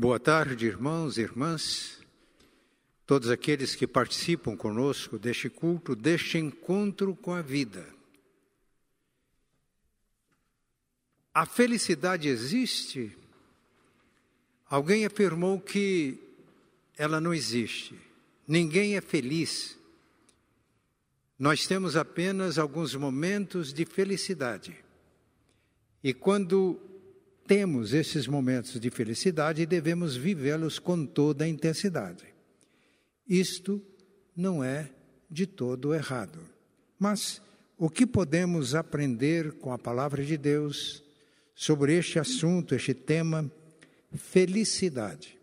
Boa 0.00 0.18
tarde, 0.18 0.64
irmãos 0.64 1.18
e 1.18 1.20
irmãs, 1.20 1.98
todos 3.06 3.28
aqueles 3.28 3.74
que 3.74 3.86
participam 3.86 4.56
conosco 4.56 5.18
deste 5.18 5.50
culto, 5.50 5.94
deste 5.94 6.38
encontro 6.38 7.14
com 7.14 7.34
a 7.34 7.42
vida. 7.42 7.86
A 11.34 11.44
felicidade 11.44 12.28
existe? 12.28 13.14
Alguém 14.70 15.04
afirmou 15.04 15.60
que 15.60 16.18
ela 16.96 17.20
não 17.20 17.34
existe. 17.34 17.94
Ninguém 18.48 18.96
é 18.96 19.02
feliz. 19.02 19.76
Nós 21.38 21.66
temos 21.66 21.94
apenas 21.94 22.58
alguns 22.58 22.94
momentos 22.94 23.70
de 23.70 23.84
felicidade. 23.84 24.82
E 26.02 26.14
quando 26.14 26.80
temos 27.50 27.92
esses 27.92 28.28
momentos 28.28 28.78
de 28.78 28.90
felicidade 28.90 29.62
e 29.62 29.66
devemos 29.66 30.14
vivê-los 30.14 30.78
com 30.78 31.04
toda 31.04 31.44
a 31.44 31.48
intensidade. 31.48 32.22
Isto 33.28 33.84
não 34.36 34.62
é 34.62 34.88
de 35.28 35.48
todo 35.48 35.92
errado. 35.92 36.38
Mas 36.96 37.42
o 37.76 37.90
que 37.90 38.06
podemos 38.06 38.76
aprender 38.76 39.54
com 39.54 39.72
a 39.72 39.78
palavra 39.78 40.24
de 40.24 40.36
Deus 40.36 41.02
sobre 41.52 41.98
este 41.98 42.20
assunto, 42.20 42.72
este 42.72 42.94
tema, 42.94 43.50
felicidade? 44.14 45.36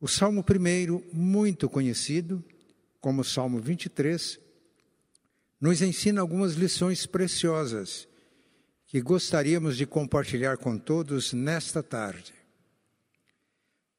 O 0.00 0.08
Salmo 0.08 0.42
primeiro, 0.42 1.04
muito 1.12 1.68
conhecido, 1.68 2.44
como 3.00 3.20
o 3.20 3.24
Salmo 3.24 3.60
23, 3.60 4.40
nos 5.60 5.80
ensina 5.82 6.20
algumas 6.20 6.54
lições 6.54 7.06
preciosas 7.06 8.08
que 8.86 9.00
gostaríamos 9.00 9.76
de 9.76 9.84
compartilhar 9.84 10.56
com 10.56 10.78
todos 10.78 11.32
nesta 11.32 11.82
tarde. 11.82 12.32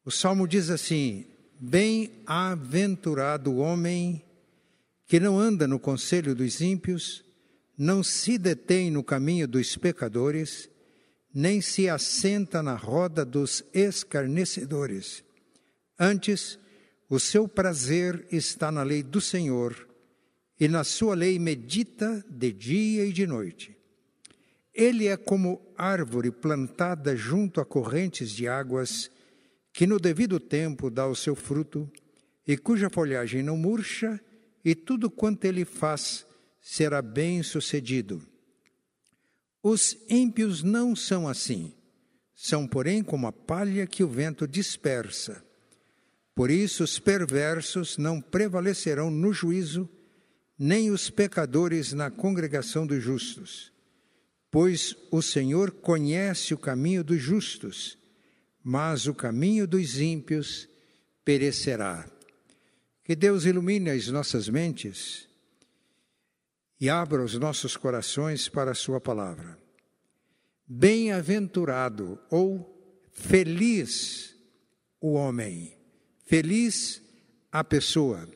O 0.06 0.12
salmo 0.12 0.48
diz 0.48 0.70
assim: 0.70 1.26
Bem-aventurado 1.60 3.52
o 3.52 3.58
homem 3.58 4.24
que 5.06 5.20
não 5.20 5.38
anda 5.40 5.68
no 5.68 5.80
conselho 5.80 6.34
dos 6.34 6.62
ímpios, 6.62 7.24
não 7.78 8.02
se 8.04 8.38
detém 8.38 8.90
no 8.90 9.04
caminho 9.04 9.48
dos 9.48 9.76
pecadores, 9.78 10.70
nem 11.34 11.62
se 11.62 11.88
assenta 11.90 12.64
na 12.64 12.76
roda 12.76 13.24
dos 13.26 13.64
escarnecedores. 13.74 15.24
Antes, 16.00 16.58
o 17.10 17.20
seu 17.20 17.48
prazer 17.48 18.26
está 18.32 18.72
na 18.72 18.84
lei 18.84 19.04
do 19.04 19.22
Senhor, 19.22 19.88
e 20.60 20.68
na 20.68 20.84
sua 20.84 21.16
lei 21.16 21.38
medita 21.38 22.26
de 22.30 22.52
dia 22.52 23.06
e 23.06 23.14
de 23.14 23.28
noite. 23.28 23.77
Ele 24.78 25.08
é 25.08 25.18
como 25.18 25.60
árvore 25.76 26.30
plantada 26.30 27.16
junto 27.16 27.60
a 27.60 27.66
correntes 27.66 28.30
de 28.30 28.48
águas, 28.48 29.10
que 29.74 29.88
no 29.88 30.00
devido 30.00 30.40
tempo 30.40 30.92
dá 30.92 31.08
o 31.08 31.16
seu 31.16 31.36
fruto, 31.36 31.92
e 32.46 32.56
cuja 32.56 32.88
folhagem 32.88 33.42
não 33.42 33.58
murcha, 33.58 34.22
e 34.64 34.76
tudo 34.76 35.10
quanto 35.10 35.46
ele 35.46 35.66
faz 35.66 36.28
será 36.62 37.02
bem 37.02 37.42
sucedido. 37.42 38.22
Os 39.64 39.98
ímpios 40.08 40.62
não 40.62 40.96
são 40.96 41.28
assim, 41.28 41.74
são, 42.36 42.68
porém, 42.68 43.04
como 43.04 43.26
a 43.26 43.32
palha 43.32 43.88
que 43.88 44.04
o 44.04 44.08
vento 44.08 44.48
dispersa. 44.48 45.44
Por 46.36 46.52
isso, 46.52 46.84
os 46.84 47.00
perversos 47.00 47.98
não 47.98 48.22
prevalecerão 48.22 49.10
no 49.10 49.34
juízo, 49.34 49.90
nem 50.56 50.92
os 50.92 51.10
pecadores 51.10 51.94
na 51.94 52.12
congregação 52.12 52.86
dos 52.86 53.02
justos 53.02 53.76
pois 54.50 54.96
o 55.12 55.22
Senhor 55.22 55.72
conhece 55.72 56.54
o 56.54 56.58
caminho 56.58 57.04
dos 57.04 57.22
justos, 57.22 57.98
mas 58.64 59.08
o 59.08 59.14
caminho 59.14 59.68
dos 59.68 60.00
ímpios 60.00 60.68
perecerá. 61.24 62.10
Que 63.04 63.16
Deus 63.16 63.46
ilumine 63.46 63.90
as 63.90 64.08
nossas 64.08 64.50
mentes 64.50 65.28
e 66.80 66.90
abra 66.90 67.24
os 67.24 67.34
nossos 67.36 67.76
corações 67.78 68.48
para 68.50 68.72
a 68.72 68.76
Sua 68.76 69.00
palavra. 69.00 69.58
Bem-aventurado 70.68 72.20
ou 72.30 72.78
feliz 73.12 74.36
o 75.00 75.14
homem, 75.14 75.78
feliz 76.26 77.02
a 77.52 77.64
pessoa. 77.64 78.30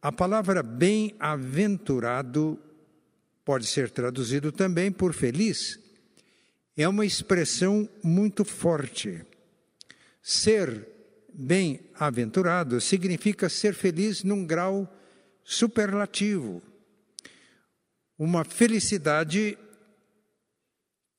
A 0.00 0.10
palavra 0.10 0.62
bem-aventurado 0.62 2.58
pode 3.44 3.66
ser 3.66 3.90
traduzido 3.90 4.50
também 4.50 4.90
por 4.90 5.12
feliz, 5.12 5.78
é 6.76 6.88
uma 6.88 7.04
expressão 7.04 7.88
muito 8.02 8.44
forte. 8.44 9.22
Ser 10.22 10.88
bem-aventurado 11.32 12.80
significa 12.80 13.48
ser 13.48 13.74
feliz 13.74 14.24
num 14.24 14.46
grau 14.46 14.92
superlativo. 15.44 16.62
Uma 18.18 18.44
felicidade 18.44 19.58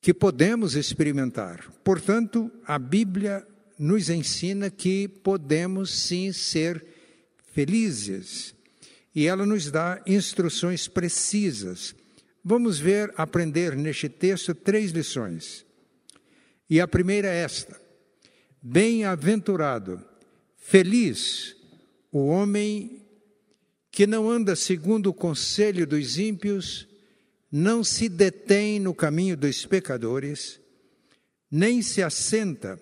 que 0.01 0.13
podemos 0.13 0.75
experimentar. 0.75 1.69
Portanto, 1.83 2.51
a 2.65 2.79
Bíblia 2.79 3.45
nos 3.77 4.09
ensina 4.09 4.69
que 4.69 5.07
podemos 5.07 5.93
sim 5.93 6.31
ser 6.31 6.85
felizes. 7.53 8.55
E 9.13 9.27
ela 9.27 9.45
nos 9.45 9.71
dá 9.71 10.01
instruções 10.05 10.87
precisas 10.87 11.95
Vamos 12.47 12.77
ver, 12.77 13.11
aprender 13.17 13.75
neste 13.75 14.07
texto 14.07 14.53
três 14.53 14.91
lições. 14.91 15.65
E 16.69 16.79
a 16.79 16.87
primeira 16.87 17.27
é 17.27 17.37
esta: 17.37 17.81
Bem-aventurado, 18.61 19.99
feliz 20.55 21.55
o 22.11 22.27
homem 22.27 23.01
que 23.89 24.05
não 24.05 24.29
anda 24.29 24.55
segundo 24.55 25.07
o 25.07 25.13
conselho 25.13 25.87
dos 25.87 26.19
ímpios, 26.19 26.87
não 27.51 27.83
se 27.83 28.07
detém 28.07 28.79
no 28.79 28.93
caminho 28.93 29.35
dos 29.35 29.65
pecadores, 29.65 30.59
nem 31.49 31.81
se 31.81 32.03
assenta 32.03 32.79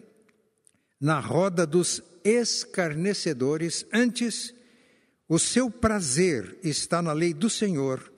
na 1.00 1.22
roda 1.22 1.66
dos 1.66 2.04
escarnecedores, 2.22 3.86
antes 3.94 4.54
o 5.30 5.40
seu 5.40 5.72
prazer 5.72 6.58
está 6.62 7.02
na 7.02 7.14
lei 7.14 7.34
do 7.34 7.50
Senhor 7.50 8.13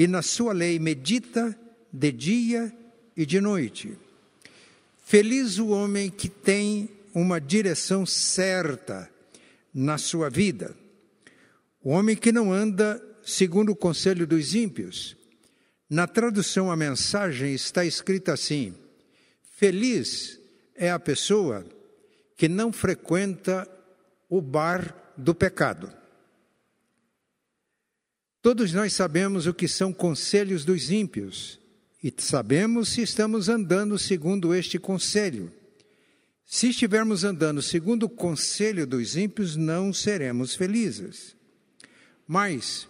e 0.00 0.06
na 0.06 0.22
sua 0.22 0.54
lei 0.54 0.78
medita 0.78 1.54
de 1.92 2.10
dia 2.10 2.74
e 3.14 3.26
de 3.26 3.38
noite. 3.38 3.98
Feliz 5.04 5.58
o 5.58 5.68
homem 5.68 6.08
que 6.08 6.26
tem 6.26 6.88
uma 7.14 7.38
direção 7.38 8.06
certa 8.06 9.10
na 9.74 9.98
sua 9.98 10.30
vida. 10.30 10.74
O 11.84 11.90
homem 11.90 12.16
que 12.16 12.32
não 12.32 12.50
anda 12.50 12.98
segundo 13.22 13.72
o 13.72 13.76
conselho 13.76 14.26
dos 14.26 14.54
ímpios. 14.54 15.14
Na 15.86 16.06
tradução 16.06 16.72
a 16.72 16.76
mensagem 16.76 17.52
está 17.52 17.84
escrita 17.84 18.32
assim: 18.32 18.74
Feliz 19.58 20.40
é 20.76 20.90
a 20.90 20.98
pessoa 20.98 21.62
que 22.38 22.48
não 22.48 22.72
frequenta 22.72 23.68
o 24.30 24.40
bar 24.40 25.12
do 25.14 25.34
pecado. 25.34 25.92
Todos 28.42 28.72
nós 28.72 28.94
sabemos 28.94 29.46
o 29.46 29.52
que 29.52 29.68
são 29.68 29.92
conselhos 29.92 30.64
dos 30.64 30.90
ímpios 30.90 31.60
e 32.02 32.12
sabemos 32.16 32.88
se 32.88 33.02
estamos 33.02 33.50
andando 33.50 33.98
segundo 33.98 34.54
este 34.54 34.78
conselho. 34.78 35.52
Se 36.46 36.70
estivermos 36.70 37.22
andando 37.22 37.60
segundo 37.60 38.04
o 38.04 38.08
conselho 38.08 38.86
dos 38.86 39.14
ímpios, 39.14 39.56
não 39.56 39.92
seremos 39.92 40.54
felizes. 40.54 41.36
Mas 42.26 42.88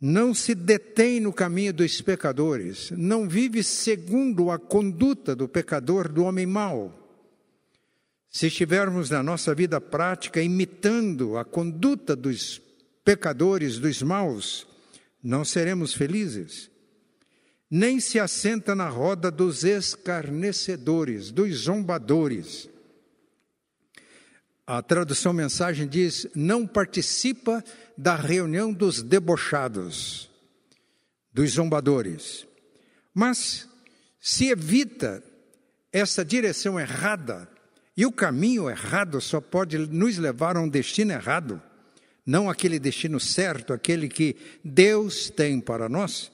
não 0.00 0.32
se 0.32 0.54
detém 0.54 1.20
no 1.20 1.32
caminho 1.32 1.72
dos 1.72 2.00
pecadores, 2.00 2.90
não 2.90 3.28
vive 3.28 3.62
segundo 3.62 4.50
a 4.50 4.58
conduta 4.58 5.36
do 5.36 5.46
pecador, 5.46 6.08
do 6.08 6.24
homem 6.24 6.46
mau. 6.46 6.98
Se 8.30 8.46
estivermos 8.46 9.10
na 9.10 9.22
nossa 9.22 9.54
vida 9.54 9.78
prática 9.80 10.40
imitando 10.40 11.36
a 11.36 11.44
conduta 11.44 12.16
dos 12.16 12.58
pecadores 13.04 13.78
dos 13.78 14.02
maus, 14.02 14.66
não 15.22 15.44
seremos 15.44 15.94
felizes. 15.94 16.70
Nem 17.70 18.00
se 18.00 18.18
assenta 18.18 18.74
na 18.74 18.88
roda 18.88 19.30
dos 19.30 19.64
escarnecedores, 19.64 21.30
dos 21.30 21.54
zombadores. 21.54 22.68
A 24.66 24.82
tradução 24.82 25.32
mensagem 25.32 25.88
diz: 25.88 26.26
não 26.34 26.66
participa 26.66 27.64
da 27.96 28.14
reunião 28.14 28.72
dos 28.72 29.02
debochados, 29.02 30.28
dos 31.32 31.52
zombadores. 31.52 32.46
Mas 33.14 33.68
se 34.20 34.48
evita 34.48 35.22
essa 35.90 36.24
direção 36.24 36.78
errada, 36.78 37.48
e 37.96 38.04
o 38.06 38.12
caminho 38.12 38.68
errado 38.68 39.20
só 39.20 39.40
pode 39.40 39.78
nos 39.78 40.18
levar 40.18 40.56
a 40.56 40.60
um 40.60 40.68
destino 40.68 41.12
errado 41.12 41.60
não 42.24 42.48
aquele 42.48 42.78
destino 42.78 43.18
certo, 43.18 43.72
aquele 43.72 44.08
que 44.08 44.36
Deus 44.64 45.28
tem 45.28 45.60
para 45.60 45.88
nós, 45.88 46.30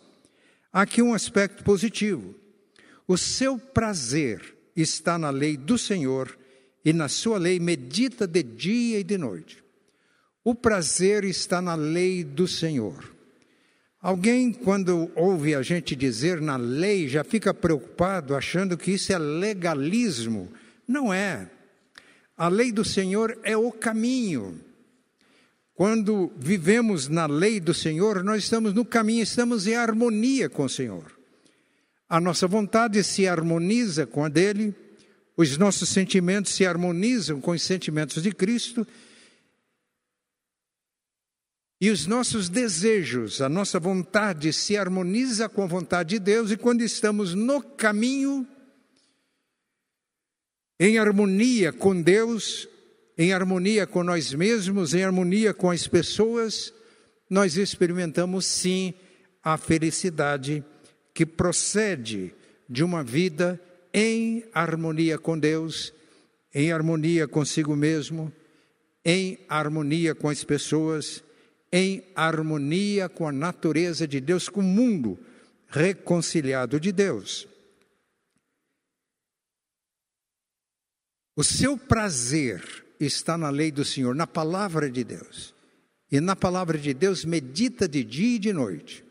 há 0.72 0.82
aqui 0.82 1.00
um 1.00 1.14
aspecto 1.14 1.64
positivo. 1.64 2.34
O 3.06 3.16
seu 3.16 3.58
prazer 3.58 4.54
está 4.76 5.18
na 5.18 5.30
lei 5.30 5.56
do 5.56 5.78
Senhor 5.78 6.38
e 6.84 6.92
na 6.92 7.08
sua 7.08 7.38
lei 7.38 7.58
medita 7.58 8.26
de 8.26 8.42
dia 8.42 9.00
e 9.00 9.04
de 9.04 9.16
noite. 9.16 9.64
O 10.44 10.54
prazer 10.54 11.24
está 11.24 11.60
na 11.60 11.74
lei 11.74 12.22
do 12.22 12.46
Senhor. 12.46 13.16
Alguém, 14.00 14.52
quando 14.52 15.10
ouve 15.16 15.54
a 15.54 15.62
gente 15.62 15.96
dizer 15.96 16.40
na 16.40 16.56
lei, 16.56 17.08
já 17.08 17.24
fica 17.24 17.52
preocupado 17.52 18.34
achando 18.36 18.76
que 18.76 18.92
isso 18.92 19.12
é 19.12 19.18
legalismo. 19.18 20.52
Não 20.86 21.12
é. 21.12 21.50
A 22.36 22.48
lei 22.48 22.70
do 22.70 22.84
Senhor 22.84 23.36
é 23.42 23.56
o 23.56 23.72
caminho. 23.72 24.60
Quando 25.78 26.32
vivemos 26.36 27.06
na 27.06 27.26
lei 27.26 27.60
do 27.60 27.72
Senhor, 27.72 28.24
nós 28.24 28.42
estamos 28.42 28.74
no 28.74 28.84
caminho, 28.84 29.22
estamos 29.22 29.64
em 29.68 29.76
harmonia 29.76 30.48
com 30.48 30.64
o 30.64 30.68
Senhor. 30.68 31.16
A 32.08 32.20
nossa 32.20 32.48
vontade 32.48 33.04
se 33.04 33.28
harmoniza 33.28 34.04
com 34.04 34.24
a 34.24 34.28
dele, 34.28 34.74
os 35.36 35.56
nossos 35.56 35.88
sentimentos 35.88 36.52
se 36.52 36.66
harmonizam 36.66 37.40
com 37.40 37.52
os 37.52 37.62
sentimentos 37.62 38.24
de 38.24 38.32
Cristo 38.32 38.84
e 41.80 41.90
os 41.90 42.08
nossos 42.08 42.48
desejos, 42.48 43.40
a 43.40 43.48
nossa 43.48 43.78
vontade 43.78 44.52
se 44.52 44.76
harmoniza 44.76 45.48
com 45.48 45.62
a 45.62 45.66
vontade 45.68 46.08
de 46.08 46.18
Deus, 46.18 46.50
e 46.50 46.56
quando 46.56 46.82
estamos 46.82 47.34
no 47.34 47.62
caminho, 47.62 48.44
em 50.80 50.98
harmonia 50.98 51.72
com 51.72 52.02
Deus, 52.02 52.68
em 53.18 53.32
harmonia 53.32 53.86
com 53.86 54.04
nós 54.04 54.32
mesmos, 54.32 54.94
em 54.94 55.02
harmonia 55.02 55.52
com 55.52 55.70
as 55.70 55.88
pessoas, 55.88 56.72
nós 57.28 57.56
experimentamos 57.56 58.46
sim 58.46 58.94
a 59.42 59.58
felicidade 59.58 60.64
que 61.12 61.26
procede 61.26 62.32
de 62.68 62.84
uma 62.84 63.02
vida 63.02 63.60
em 63.92 64.44
harmonia 64.54 65.18
com 65.18 65.38
Deus, 65.38 65.92
em 66.54 66.70
harmonia 66.70 67.26
consigo 67.26 67.74
mesmo, 67.74 68.32
em 69.04 69.38
harmonia 69.48 70.14
com 70.14 70.28
as 70.28 70.44
pessoas 70.44 71.22
em 71.72 72.04
harmonia 72.14 73.08
com 73.08 73.28
a 73.28 73.32
natureza 73.32 74.06
de 74.06 74.20
Deus, 74.20 74.48
com 74.48 74.60
o 74.60 74.64
mundo 74.64 75.18
reconciliado 75.68 76.80
de 76.80 76.92
Deus. 76.92 77.46
O 81.36 81.44
seu 81.44 81.76
prazer 81.76 82.84
está 82.98 83.36
na 83.38 83.50
lei 83.50 83.70
do 83.70 83.84
Senhor, 83.84 84.14
na 84.14 84.26
palavra 84.26 84.90
de 84.90 85.04
Deus. 85.04 85.54
E 86.10 86.20
na 86.20 86.34
palavra 86.34 86.78
de 86.78 86.94
Deus 86.94 87.24
medita 87.24 87.86
de 87.86 88.02
dia 88.02 88.36
e 88.36 88.38
de 88.38 88.52
noite. 88.52 89.04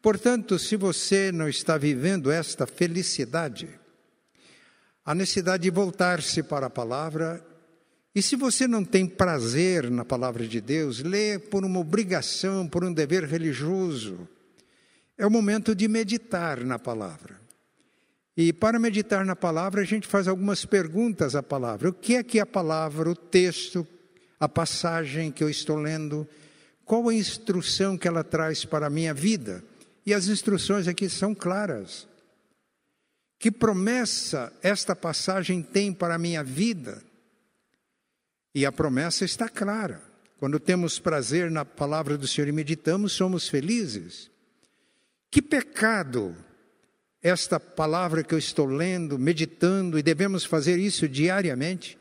Portanto, 0.00 0.58
se 0.58 0.76
você 0.76 1.32
não 1.32 1.48
está 1.48 1.76
vivendo 1.76 2.30
esta 2.30 2.66
felicidade, 2.66 3.68
a 5.04 5.14
necessidade 5.14 5.64
de 5.64 5.70
voltar-se 5.70 6.42
para 6.42 6.66
a 6.66 6.70
palavra 6.70 7.44
e 8.16 8.22
se 8.22 8.34
você 8.34 8.66
não 8.66 8.82
tem 8.82 9.06
prazer 9.06 9.90
na 9.90 10.02
palavra 10.02 10.48
de 10.48 10.58
Deus, 10.58 11.00
lê 11.00 11.38
por 11.38 11.66
uma 11.66 11.80
obrigação, 11.80 12.66
por 12.66 12.82
um 12.82 12.90
dever 12.90 13.24
religioso. 13.24 14.26
É 15.18 15.26
o 15.26 15.30
momento 15.30 15.74
de 15.74 15.86
meditar 15.86 16.64
na 16.64 16.78
palavra. 16.78 17.38
E 18.36 18.52
para 18.52 18.78
meditar 18.78 19.24
na 19.24 19.34
palavra, 19.34 19.80
a 19.80 19.84
gente 19.84 20.06
faz 20.06 20.28
algumas 20.28 20.66
perguntas 20.66 21.34
à 21.34 21.42
palavra. 21.42 21.88
O 21.88 21.92
que 21.92 22.16
é 22.16 22.22
que 22.22 22.38
a 22.38 22.44
palavra, 22.44 23.08
o 23.08 23.16
texto, 23.16 23.86
a 24.38 24.46
passagem 24.46 25.32
que 25.32 25.42
eu 25.42 25.48
estou 25.48 25.76
lendo, 25.76 26.28
qual 26.84 27.08
a 27.08 27.14
instrução 27.14 27.96
que 27.96 28.06
ela 28.06 28.22
traz 28.22 28.64
para 28.64 28.88
a 28.88 28.90
minha 28.90 29.14
vida? 29.14 29.64
E 30.04 30.12
as 30.12 30.28
instruções 30.28 30.86
aqui 30.86 31.08
são 31.08 31.34
claras. 31.34 32.06
Que 33.38 33.50
promessa 33.50 34.52
esta 34.62 34.94
passagem 34.94 35.62
tem 35.62 35.92
para 35.92 36.14
a 36.14 36.18
minha 36.18 36.44
vida? 36.44 37.02
E 38.54 38.66
a 38.66 38.72
promessa 38.72 39.24
está 39.24 39.48
clara. 39.48 40.02
Quando 40.38 40.60
temos 40.60 40.98
prazer 40.98 41.50
na 41.50 41.64
palavra 41.64 42.18
do 42.18 42.26
Senhor 42.26 42.48
e 42.48 42.52
meditamos, 42.52 43.12
somos 43.12 43.48
felizes. 43.48 44.30
Que 45.30 45.40
pecado 45.40 46.36
esta 47.26 47.58
palavra 47.58 48.22
que 48.22 48.32
eu 48.32 48.38
estou 48.38 48.66
lendo, 48.66 49.18
meditando, 49.18 49.98
e 49.98 50.02
devemos 50.02 50.44
fazer 50.44 50.78
isso 50.78 51.08
diariamente? 51.08 51.98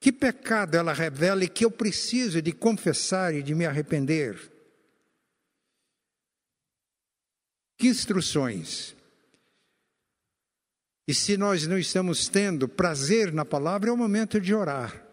Que 0.00 0.10
pecado 0.10 0.74
ela 0.74 0.94
revela 0.94 1.44
e 1.44 1.48
que 1.48 1.66
eu 1.66 1.70
preciso 1.70 2.40
de 2.40 2.52
confessar 2.52 3.34
e 3.34 3.42
de 3.42 3.54
me 3.54 3.66
arrepender? 3.66 4.40
Que 7.76 7.88
instruções? 7.88 8.96
E 11.06 11.12
se 11.12 11.36
nós 11.36 11.66
não 11.66 11.78
estamos 11.78 12.26
tendo 12.28 12.66
prazer 12.66 13.32
na 13.32 13.44
palavra, 13.44 13.90
é 13.90 13.92
o 13.92 13.96
momento 13.98 14.40
de 14.40 14.54
orar. 14.54 15.04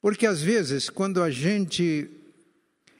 Porque 0.00 0.26
às 0.26 0.40
vezes, 0.40 0.88
quando 0.88 1.22
a 1.22 1.30
gente 1.30 2.10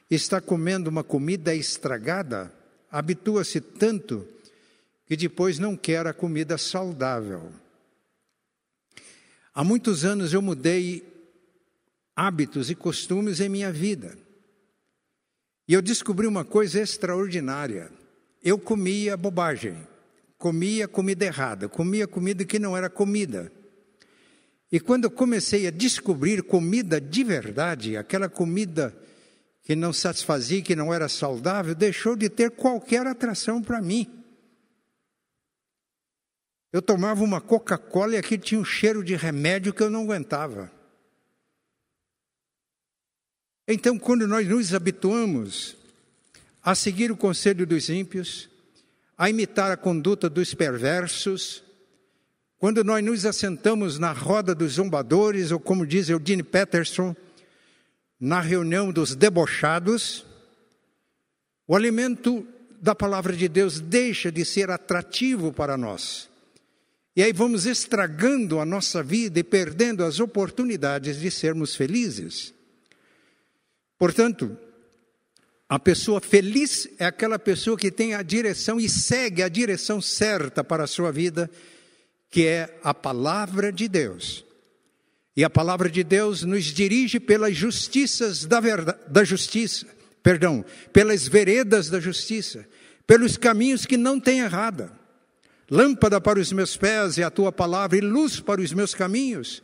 está 0.09 0.39
comendo 0.39 0.87
uma 0.87 1.03
comida 1.03 1.55
estragada, 1.55 2.53
habitua-se 2.91 3.59
tanto 3.59 4.34
que 5.05 5.15
depois 5.15 5.59
não 5.59 5.75
quer 5.77 6.07
a 6.07 6.13
comida 6.13 6.57
saudável. 6.57 7.51
Há 9.53 9.63
muitos 9.63 10.03
anos 10.03 10.33
eu 10.33 10.41
mudei 10.41 11.03
hábitos 12.15 12.69
e 12.69 12.75
costumes 12.75 13.39
em 13.39 13.49
minha 13.49 13.71
vida. 13.71 14.17
E 15.67 15.73
eu 15.73 15.81
descobri 15.81 16.27
uma 16.27 16.43
coisa 16.43 16.81
extraordinária. 16.81 17.91
Eu 18.43 18.57
comia 18.57 19.17
bobagem, 19.17 19.75
comia 20.37 20.87
comida 20.87 21.25
errada, 21.25 21.67
comia 21.67 22.07
comida 22.07 22.45
que 22.45 22.59
não 22.59 22.75
era 22.75 22.89
comida. 22.89 23.51
E 24.71 24.79
quando 24.79 25.05
eu 25.05 25.11
comecei 25.11 25.67
a 25.67 25.71
descobrir 25.71 26.43
comida 26.43 26.99
de 26.99 27.23
verdade, 27.23 27.95
aquela 27.95 28.27
comida 28.27 28.95
que 29.63 29.75
não 29.75 29.93
satisfazia, 29.93 30.61
que 30.61 30.75
não 30.75 30.93
era 30.93 31.07
saudável, 31.07 31.73
deixou 31.73 32.15
de 32.15 32.29
ter 32.29 32.51
qualquer 32.51 33.07
atração 33.07 33.61
para 33.61 33.81
mim. 33.81 34.24
Eu 36.75 36.81
tomava 36.81 37.23
uma 37.23 37.39
Coca-Cola 37.39 38.15
e 38.15 38.17
aquilo 38.17 38.43
tinha 38.43 38.59
um 38.59 38.65
cheiro 38.65 39.01
de 39.01 39.15
remédio 39.15 39.73
que 39.73 39.81
eu 39.81 39.89
não 39.89 40.01
aguentava. 40.01 40.69
Então, 43.65 43.97
quando 43.97 44.27
nós 44.27 44.45
nos 44.45 44.73
habituamos 44.73 45.77
a 46.61 46.75
seguir 46.75 47.13
o 47.13 47.15
conselho 47.15 47.65
dos 47.65 47.87
ímpios, 47.87 48.49
a 49.17 49.29
imitar 49.29 49.71
a 49.71 49.77
conduta 49.77 50.29
dos 50.29 50.53
perversos, 50.53 51.63
quando 52.57 52.83
nós 52.83 53.01
nos 53.01 53.25
assentamos 53.25 53.97
na 53.97 54.11
roda 54.11 54.53
dos 54.53 54.73
zombadores, 54.73 55.51
ou 55.51 55.61
como 55.61 55.87
diz 55.87 56.09
Eudine 56.09 56.43
Peterson, 56.43 57.15
na 58.19 58.41
reunião 58.41 58.91
dos 58.91 59.15
debochados, 59.15 60.25
o 61.65 61.73
alimento 61.73 62.45
da 62.81 62.93
palavra 62.93 63.31
de 63.31 63.47
Deus 63.47 63.79
deixa 63.79 64.29
de 64.29 64.43
ser 64.43 64.69
atrativo 64.69 65.53
para 65.53 65.77
nós. 65.77 66.34
E 67.15 67.23
aí 67.23 67.31
vamos 67.31 67.65
estragando 67.65 68.59
a 68.59 68.65
nossa 68.65 69.01
vida 69.01 69.39
e 69.39 69.43
perdendo 69.43 70.03
as 70.03 70.19
oportunidades 70.19 71.19
de 71.19 71.31
sermos 71.31 71.75
felizes. 71.75 72.53
Portanto, 73.97 74.57
a 75.69 75.79
pessoa 75.79 76.19
feliz 76.19 76.87
é 76.99 77.05
aquela 77.05 77.39
pessoa 77.39 77.77
que 77.77 77.89
tem 77.89 78.13
a 78.13 78.21
direção 78.21 78.79
e 78.79 78.89
segue 78.89 79.41
a 79.41 79.47
direção 79.47 80.01
certa 80.01 80.63
para 80.63 80.83
a 80.83 80.87
sua 80.87 81.11
vida 81.11 81.49
que 82.29 82.45
é 82.45 82.77
a 82.83 82.93
palavra 82.93 83.71
de 83.71 83.87
Deus. 83.87 84.43
E 85.37 85.43
a 85.43 85.49
palavra 85.49 85.89
de 85.89 86.03
Deus 86.03 86.43
nos 86.43 86.65
dirige 86.65 87.17
pelas 87.17 87.55
justiças 87.55 88.45
da 88.45 88.59
verdade, 88.59 88.99
da 89.07 89.23
justiça, 89.23 89.87
perdão, 90.21 90.65
pelas 90.91 91.27
veredas 91.27 91.89
da 91.89 91.99
justiça, 91.99 92.67
pelos 93.07 93.37
caminhos 93.37 93.85
que 93.85 93.95
não 93.95 94.19
têm 94.19 94.39
errada. 94.39 94.91
Lâmpada 95.69 96.21
para 96.21 96.39
os 96.39 96.51
meus 96.51 96.77
pés 96.77 97.17
é 97.17 97.23
a 97.23 97.31
tua 97.31 97.51
palavra 97.51 97.97
e 97.97 98.01
luz 98.01 98.39
para 98.39 98.61
os 98.61 98.71
meus 98.71 98.93
caminhos. 98.93 99.63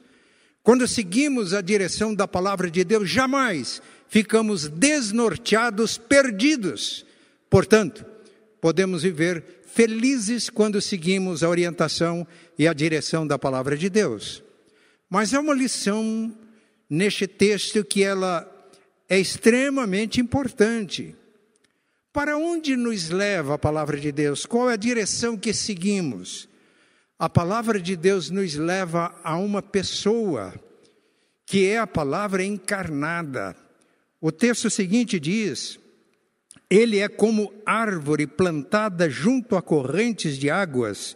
Quando 0.63 0.88
seguimos 0.88 1.53
a 1.53 1.62
direção 1.62 2.13
da 2.13 2.27
palavra 2.27 2.70
de 2.70 2.84
Deus, 2.84 3.10
jamais 3.10 3.81
ficamos 4.08 4.67
desnorteados, 4.67 5.98
perdidos. 5.98 7.05
Portanto, 7.50 8.05
podemos 8.60 9.03
viver 9.03 9.62
felizes 9.65 10.50
quando 10.50 10.81
seguimos 10.81 11.43
a 11.43 11.50
orientação 11.50 12.27
e 12.58 12.67
a 12.67 12.74
direção 12.74 13.25
da 13.25 13.39
palavra 13.39 13.77
de 13.77 13.89
Deus. 13.89 14.43
Mas 15.10 15.34
há 15.34 15.39
uma 15.39 15.53
lição 15.53 16.36
neste 16.89 17.25
texto 17.25 17.84
que 17.84 18.03
ela 18.03 18.50
é 19.08 19.20
extremamente 19.20 20.20
importante. 20.20 21.15
Para 22.13 22.38
onde 22.38 22.75
nos 22.75 23.10
leva 23.10 23.53
a 23.53 23.58
palavra 23.58 23.98
de 23.98 24.12
Deus? 24.12 24.46
Qual 24.46 24.70
é 24.70 24.74
a 24.74 24.77
direção 24.77 25.38
que 25.38 25.53
seguimos? 25.53 26.50
A 27.18 27.30
palavra 27.30 27.80
de 27.80 27.96
Deus 27.96 28.30
nos 28.30 28.56
leva 28.56 29.15
a 29.24 29.38
uma 29.38 29.62
pessoa, 29.62 30.53
que 31.46 31.68
é 31.68 31.77
a 31.77 31.88
palavra 31.88 32.44
encarnada. 32.44 33.56
O 34.20 34.30
texto 34.30 34.70
seguinte 34.70 35.22
diz: 35.22 35.80
ele 36.70 37.00
é 37.00 37.08
como 37.08 37.53
árvore 37.65 38.27
plantada 38.27 39.10
junto 39.10 39.56
a 39.56 39.62
correntes 39.62 40.38
de 40.38 40.50
águas, 40.50 41.15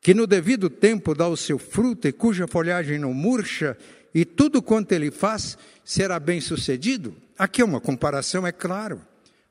que 0.00 0.14
no 0.14 0.26
devido 0.26 0.70
tempo 0.70 1.14
dá 1.14 1.28
o 1.28 1.36
seu 1.36 1.58
fruto 1.58 2.08
e 2.08 2.12
cuja 2.12 2.46
folhagem 2.46 2.98
não 2.98 3.12
murcha, 3.12 3.76
e 4.14 4.24
tudo 4.24 4.62
quanto 4.62 4.92
ele 4.92 5.10
faz 5.10 5.58
será 5.84 6.18
bem 6.18 6.40
sucedido? 6.40 7.14
Aqui 7.36 7.60
é 7.60 7.64
uma 7.64 7.80
comparação, 7.80 8.46
é 8.46 8.52
claro. 8.52 9.02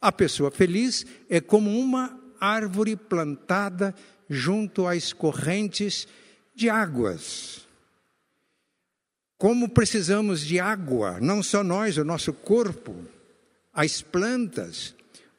A 0.04 0.12
pessoa 0.12 0.52
feliz 0.52 1.06
é 1.30 1.40
como 1.40 1.80
uma 1.80 2.20
árvore 2.38 2.94
plantada 2.98 3.96
junto 4.30 4.86
às 4.86 5.14
correntes 5.14 6.06
de 6.54 6.70
águas. 6.70 7.66
Como 9.38 9.70
precisamos 9.70 10.42
de 10.42 10.60
água, 10.60 11.22
não 11.22 11.42
só 11.42 11.64
nós, 11.64 11.98
o 11.98 12.04
nosso 12.04 12.34
corpo, 12.34 12.94
as 13.72 14.02
plantas. 14.02 14.94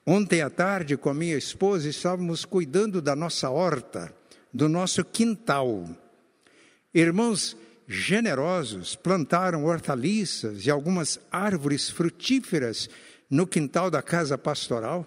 Ontem 0.06 0.40
à 0.40 0.48
tarde, 0.48 0.96
com 0.96 1.10
a 1.10 1.14
minha 1.14 1.36
esposa, 1.36 1.86
estávamos 1.86 2.46
cuidando 2.46 3.02
da 3.02 3.14
nossa 3.14 3.50
horta 3.50 4.16
do 4.50 4.66
nosso 4.66 5.04
quintal. 5.04 5.86
Irmãos 6.94 7.54
generosos 7.86 8.96
plantaram 8.96 9.66
hortaliças 9.66 10.64
e 10.64 10.70
algumas 10.70 11.20
árvores 11.30 11.90
frutíferas 11.90 12.88
no 13.30 13.46
quintal 13.46 13.90
da 13.90 14.02
casa 14.02 14.36
pastoral 14.36 15.06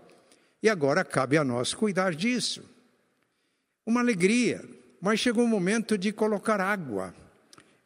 e 0.61 0.69
agora 0.69 1.03
cabe 1.03 1.37
a 1.37 1.43
nós 1.43 1.73
cuidar 1.73 2.13
disso. 2.13 2.63
Uma 3.85 4.01
alegria, 4.01 4.63
mas 5.01 5.19
chegou 5.19 5.45
o 5.45 5.47
momento 5.47 5.97
de 5.97 6.11
colocar 6.11 6.59
água 6.59 7.13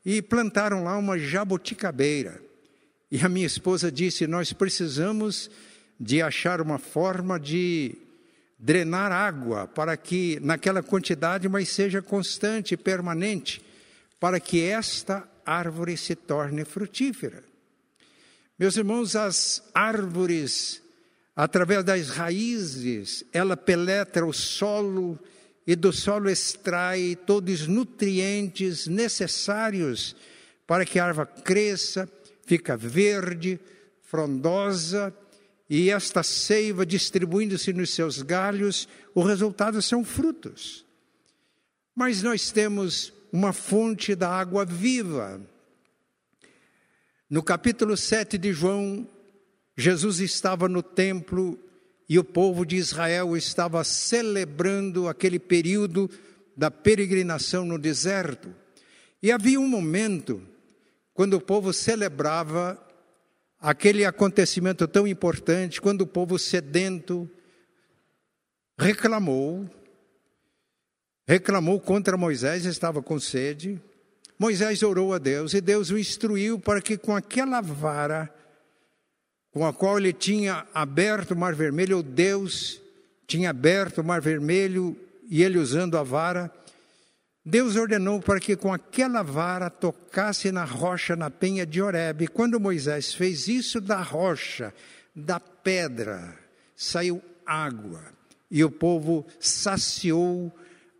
e 0.06 0.22
plantaram 0.22 0.84
lá 0.84 0.98
uma 0.98 1.18
jabuticabeira. 1.18 2.42
E 3.12 3.20
a 3.20 3.30
minha 3.30 3.46
esposa 3.46 3.92
disse: 3.92 4.26
Nós 4.26 4.54
precisamos 4.54 5.52
de 6.00 6.22
achar 6.22 6.62
uma 6.62 6.80
forma 6.80 7.40
de 7.40 7.96
drenar 8.58 9.12
água 9.12 9.68
para 9.68 9.96
que 9.98 10.40
naquela 10.42 10.82
quantidade, 10.82 11.50
mas 11.50 11.70
seja 11.70 12.02
constante, 12.02 12.78
permanente, 12.78 13.62
para 14.20 14.40
que 14.40 14.64
esta 14.64 15.28
árvore 15.46 15.98
se 15.98 16.16
torne 16.16 16.64
frutífera. 16.64 17.51
Meus 18.62 18.78
irmãos, 18.78 19.16
as 19.16 19.64
árvores, 19.74 20.84
através 21.36 21.84
das 21.84 22.10
raízes, 22.10 23.26
ela 23.34 23.58
penetra 23.58 24.24
o 24.24 24.32
solo 24.32 25.18
e 25.66 25.76
do 25.76 25.92
solo 25.92 26.30
extrai 26.30 27.18
todos 27.26 27.62
os 27.62 27.68
nutrientes 27.68 28.86
necessários 28.86 30.16
para 30.68 30.86
que 30.86 31.00
a 31.00 31.06
árvore 31.06 31.30
cresça, 31.44 32.08
fica 32.46 32.78
verde, 32.78 33.60
frondosa 34.04 35.12
e 35.68 35.90
esta 35.90 36.22
seiva 36.22 36.86
distribuindo-se 36.86 37.74
nos 37.74 37.96
seus 37.96 38.22
galhos, 38.22 38.88
o 39.16 39.24
resultado 39.24 39.82
são 39.82 40.06
frutos. 40.06 40.86
Mas 41.96 42.22
nós 42.22 42.52
temos 42.52 43.12
uma 43.34 43.54
fonte 43.54 44.14
da 44.14 44.30
água 44.30 44.64
viva. 44.64 45.42
No 47.32 47.42
capítulo 47.42 47.96
7 47.96 48.38
de 48.38 48.52
João, 48.52 49.08
Jesus 49.78 50.20
estava 50.20 50.68
no 50.68 50.84
templo 50.84 51.58
e 52.10 52.20
o 52.20 52.26
povo 52.26 52.66
de 52.66 52.76
Israel 52.76 53.38
estava 53.38 53.86
celebrando 53.86 55.08
aquele 55.08 55.40
período 55.40 56.10
da 56.58 56.70
peregrinação 56.70 57.64
no 57.64 57.80
deserto. 57.80 58.54
E 59.24 59.32
havia 59.32 59.62
um 59.62 59.68
momento 59.70 60.46
quando 61.14 61.36
o 61.36 61.40
povo 61.40 61.72
celebrava 61.72 62.78
aquele 63.62 64.04
acontecimento 64.04 64.86
tão 64.86 65.08
importante, 65.08 65.80
quando 65.80 66.02
o 66.02 66.08
povo 66.08 66.38
sedento 66.38 67.32
reclamou, 68.78 69.70
reclamou 71.26 71.80
contra 71.80 72.18
Moisés, 72.18 72.66
estava 72.66 73.02
com 73.02 73.18
sede. 73.18 73.82
Moisés 74.42 74.82
orou 74.82 75.14
a 75.14 75.20
Deus 75.20 75.54
e 75.54 75.62
Deus 75.62 75.92
o 75.92 76.00
instruiu 76.00 76.58
para 76.58 76.82
que 76.82 76.98
com 76.98 77.16
aquela 77.16 77.62
vara 77.62 78.28
com 79.52 79.64
a 79.64 79.72
qual 79.72 80.00
ele 80.00 80.12
tinha 80.12 80.66
aberto 80.74 81.36
o 81.36 81.38
Mar 81.38 81.54
Vermelho, 81.54 81.98
ou 81.98 82.02
Deus 82.02 82.82
tinha 83.28 83.52
aberto 83.52 84.00
o 84.00 84.04
Mar 84.04 84.20
Vermelho 84.20 84.98
e 85.30 85.44
ele 85.44 85.60
usando 85.60 85.96
a 85.96 86.02
vara, 86.02 86.52
Deus 87.46 87.76
ordenou 87.76 88.20
para 88.20 88.40
que 88.40 88.56
com 88.56 88.74
aquela 88.74 89.22
vara 89.22 89.70
tocasse 89.70 90.52
na 90.52 90.64
rocha 90.64 91.16
na 91.16 91.30
penha 91.30 91.64
de 91.64 91.80
Horebe. 91.80 92.28
Quando 92.28 92.60
Moisés 92.60 93.14
fez 93.14 93.48
isso 93.48 93.80
da 93.80 94.02
rocha, 94.02 94.74
da 95.16 95.40
pedra, 95.40 96.36
saiu 96.76 97.22
água 97.46 98.02
e 98.50 98.64
o 98.64 98.72
povo 98.72 99.24
saciou 99.40 100.52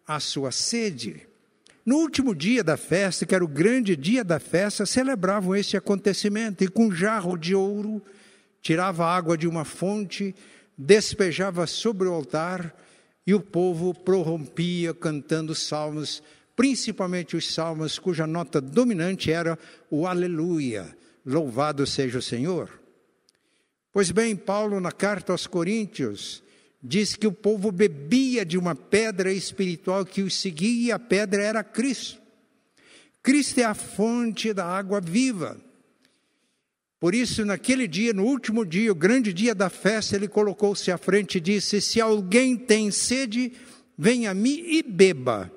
a 0.06 0.20
sua 0.20 0.52
sede. 0.52 1.31
No 1.86 1.98
último 1.98 2.36
dia 2.36 2.64
da 2.64 2.78
festa, 2.78 3.26
que 3.26 3.34
era 3.34 3.44
o 3.44 3.48
grande 3.48 3.96
dia 3.96 4.24
da 4.24 4.40
festa, 4.40 4.86
celebravam 4.86 5.56
esse 5.56 5.76
acontecimento 5.76 6.64
e 6.64 6.68
com 6.68 6.92
jarro 6.92 7.36
de 7.36 7.56
ouro 7.56 8.02
tirava 8.62 9.06
água 9.06 9.36
de 9.36 9.48
uma 9.48 9.66
fonte, 9.66 10.36
despejava 10.78 11.66
sobre 11.66 12.08
o 12.08 12.14
altar 12.14 12.76
e 13.26 13.34
o 13.34 13.40
povo 13.40 13.94
prorrompia 13.94 14.94
cantando 14.94 15.56
salmos, 15.56 16.22
principalmente 16.56 17.36
os 17.36 17.52
salmos 17.52 17.98
cuja 17.98 18.28
nota 18.28 18.62
dominante 18.62 19.32
era 19.32 19.58
o 19.90 20.06
aleluia, 20.06 20.96
louvado 21.26 21.88
seja 21.88 22.20
o 22.20 22.22
Senhor. 22.22 22.70
Pois 23.92 24.12
bem, 24.12 24.36
Paulo, 24.36 24.80
na 24.80 24.92
carta 24.92 25.32
aos 25.32 25.48
Coríntios, 25.48 26.44
diz 26.82 27.16
que 27.16 27.28
o 27.28 27.32
povo 27.32 27.72
bebia 27.72 28.46
de 28.46 28.58
uma 28.58 28.74
pedra 28.74 29.32
espiritual 29.32 30.06
que 30.06 30.22
os 30.22 30.34
seguia 30.34 30.88
e 30.88 30.92
a 30.92 31.00
pedra 31.00 31.44
era 31.44 31.64
Cristo. 31.64 32.20
Cristo 33.22 33.60
é 33.60 33.64
a 33.64 33.76
fonte 33.76 34.52
da 34.54 34.66
água 34.66 35.00
viva. 35.00 35.60
Por 37.00 37.14
isso, 37.16 37.46
naquele 37.46 37.88
dia, 37.88 38.14
no 38.14 38.26
último 38.26 38.66
dia, 38.66 38.92
o 38.92 38.96
grande 38.96 39.34
dia 39.34 39.54
da 39.54 39.70
festa, 39.70 40.16
ele 40.16 40.28
colocou-se 40.28 40.92
à 40.92 40.98
frente 40.98 41.38
e 41.38 41.42
disse: 41.42 41.82
Se 41.82 42.00
alguém 42.00 42.56
tem 42.56 42.92
sede, 42.92 43.54
venha 43.98 44.32
a 44.32 44.34
mim 44.34 44.64
e 44.68 44.84
beba. 44.84 45.52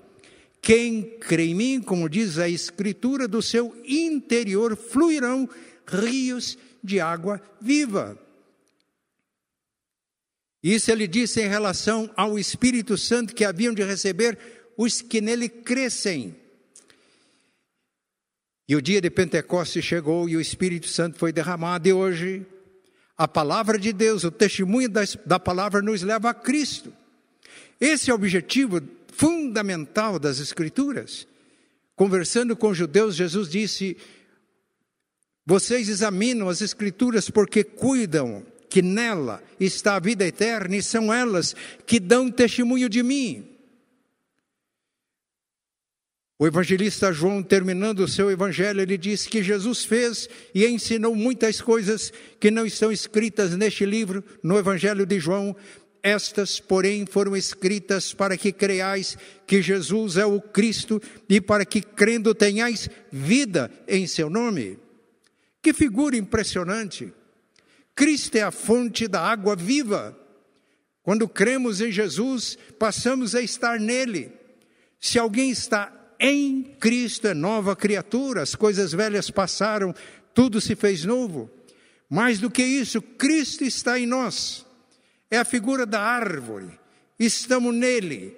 Quem 0.60 1.02
crê 1.20 1.48
em 1.48 1.54
mim, 1.54 1.82
como 1.82 2.08
diz 2.08 2.38
a 2.38 2.48
Escritura, 2.48 3.28
do 3.28 3.42
seu 3.42 3.76
interior 3.86 4.74
fluirão 4.74 5.46
rios 5.86 6.56
de 6.82 7.00
água 7.00 7.40
viva. 7.60 8.18
Isso 10.64 10.90
ele 10.90 11.06
disse 11.06 11.42
em 11.42 11.46
relação 11.46 12.10
ao 12.16 12.38
Espírito 12.38 12.96
Santo 12.96 13.34
que 13.34 13.44
haviam 13.44 13.74
de 13.74 13.84
receber 13.84 14.38
os 14.78 15.02
que 15.02 15.20
nele 15.20 15.46
crescem. 15.46 16.34
E 18.66 18.74
o 18.74 18.80
dia 18.80 18.98
de 18.98 19.10
Pentecostes 19.10 19.84
chegou 19.84 20.26
e 20.26 20.38
o 20.38 20.40
Espírito 20.40 20.88
Santo 20.88 21.18
foi 21.18 21.34
derramado, 21.34 21.86
e 21.86 21.92
hoje 21.92 22.46
a 23.14 23.28
palavra 23.28 23.78
de 23.78 23.92
Deus, 23.92 24.24
o 24.24 24.30
testemunho 24.30 24.88
da, 24.88 25.38
palavra 25.38 25.82
nos 25.82 26.00
leva 26.00 26.30
a 26.30 26.34
Cristo. 26.34 26.90
Esse 27.78 28.10
é 28.10 28.14
o 28.14 28.16
objetivo 28.16 28.80
fundamental 29.12 30.18
das 30.18 30.40
Escrituras. 30.40 31.26
Conversando 31.94 32.56
com 32.56 32.70
os 32.70 32.78
judeus, 32.78 33.14
Jesus 33.14 33.50
disse: 33.50 33.98
Vocês 35.44 35.90
examinam 35.90 36.48
as 36.48 36.62
Escrituras 36.62 37.28
porque 37.28 37.62
cuidam 37.62 38.46
que 38.74 38.82
nela 38.82 39.40
está 39.60 39.94
a 39.94 40.00
vida 40.00 40.26
eterna 40.26 40.74
e 40.74 40.82
são 40.82 41.14
elas 41.14 41.54
que 41.86 42.00
dão 42.00 42.28
testemunho 42.28 42.88
de 42.88 43.04
mim. 43.04 43.48
O 46.36 46.44
evangelista 46.44 47.12
João, 47.12 47.40
terminando 47.40 48.00
o 48.00 48.08
seu 48.08 48.32
evangelho, 48.32 48.80
ele 48.80 48.98
diz 48.98 49.28
que 49.28 49.44
Jesus 49.44 49.84
fez 49.84 50.28
e 50.52 50.66
ensinou 50.66 51.14
muitas 51.14 51.60
coisas 51.60 52.12
que 52.40 52.50
não 52.50 52.66
estão 52.66 52.90
escritas 52.90 53.56
neste 53.56 53.86
livro, 53.86 54.24
no 54.42 54.58
evangelho 54.58 55.06
de 55.06 55.20
João. 55.20 55.54
Estas, 56.02 56.58
porém, 56.58 57.06
foram 57.06 57.36
escritas 57.36 58.12
para 58.12 58.36
que 58.36 58.50
creiais 58.50 59.16
que 59.46 59.62
Jesus 59.62 60.16
é 60.16 60.26
o 60.26 60.40
Cristo 60.40 61.00
e 61.28 61.40
para 61.40 61.64
que, 61.64 61.80
crendo, 61.80 62.34
tenhais 62.34 62.90
vida 63.12 63.70
em 63.86 64.04
seu 64.08 64.28
nome. 64.28 64.80
Que 65.62 65.72
figura 65.72 66.16
impressionante! 66.16 67.12
Cristo 67.94 68.36
é 68.36 68.42
a 68.42 68.50
fonte 68.50 69.06
da 69.06 69.20
água 69.20 69.54
viva. 69.54 70.18
Quando 71.02 71.28
cremos 71.28 71.80
em 71.80 71.92
Jesus, 71.92 72.56
passamos 72.78 73.34
a 73.34 73.42
estar 73.42 73.78
nele. 73.78 74.32
Se 74.98 75.18
alguém 75.18 75.50
está 75.50 75.92
em 76.18 76.62
Cristo 76.80 77.26
é 77.28 77.34
nova 77.34 77.76
criatura, 77.76 78.42
as 78.42 78.54
coisas 78.54 78.92
velhas 78.92 79.30
passaram, 79.30 79.94
tudo 80.32 80.60
se 80.60 80.74
fez 80.74 81.04
novo. 81.04 81.50
Mais 82.08 82.38
do 82.38 82.50
que 82.50 82.62
isso, 82.62 83.02
Cristo 83.02 83.64
está 83.64 83.98
em 83.98 84.06
nós. 84.06 84.64
É 85.30 85.38
a 85.38 85.44
figura 85.44 85.84
da 85.84 86.00
árvore. 86.00 86.78
Estamos 87.18 87.74
nele. 87.74 88.36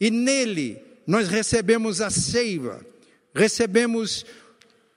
E 0.00 0.10
nele 0.10 0.82
nós 1.06 1.28
recebemos 1.28 2.00
a 2.00 2.10
seiva, 2.10 2.84
recebemos 3.34 4.26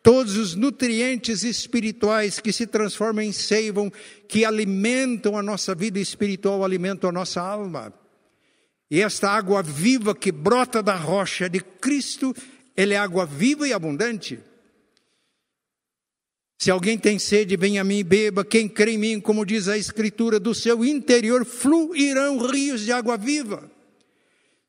todos 0.02 0.38
os 0.38 0.56
nutrientes 0.56 1.44
espirituais 1.44 2.40
que 2.40 2.54
se 2.54 2.66
transformam 2.66 3.24
em 3.24 3.32
seiva, 3.32 3.92
que 4.28 4.46
alimentam 4.46 5.38
a 5.38 5.44
nossa 5.44 5.76
vida 5.76 6.00
espiritual, 6.00 6.64
alimentam 6.64 7.10
a 7.10 7.14
nossa 7.14 7.42
alma. 7.42 7.94
E 8.90 9.02
esta 9.02 9.30
água 9.30 9.62
viva 9.62 10.16
que 10.16 10.32
brota 10.32 10.82
da 10.82 10.96
rocha 10.96 11.50
de 11.50 11.60
Cristo, 11.60 12.36
ele 12.76 12.94
é 12.94 12.98
água 12.98 13.26
viva 13.26 13.68
e 13.68 13.74
abundante. 13.74 14.40
Se 16.58 16.72
alguém 16.72 16.98
tem 16.98 17.18
sede, 17.18 17.56
venha 17.56 17.82
a 17.82 17.86
mim 17.86 18.00
e 18.00 18.04
beba. 18.04 18.44
Quem 18.44 18.68
crê 18.68 18.92
em 18.94 18.98
mim, 18.98 19.22
como 19.22 19.46
diz 19.46 19.68
a 19.70 19.78
Escritura, 19.78 20.40
do 20.40 20.54
seu 20.54 20.84
interior 20.84 21.46
fluirão 21.46 22.38
rios 22.38 22.82
de 22.82 22.92
água 22.92 23.16
viva. 23.16 23.70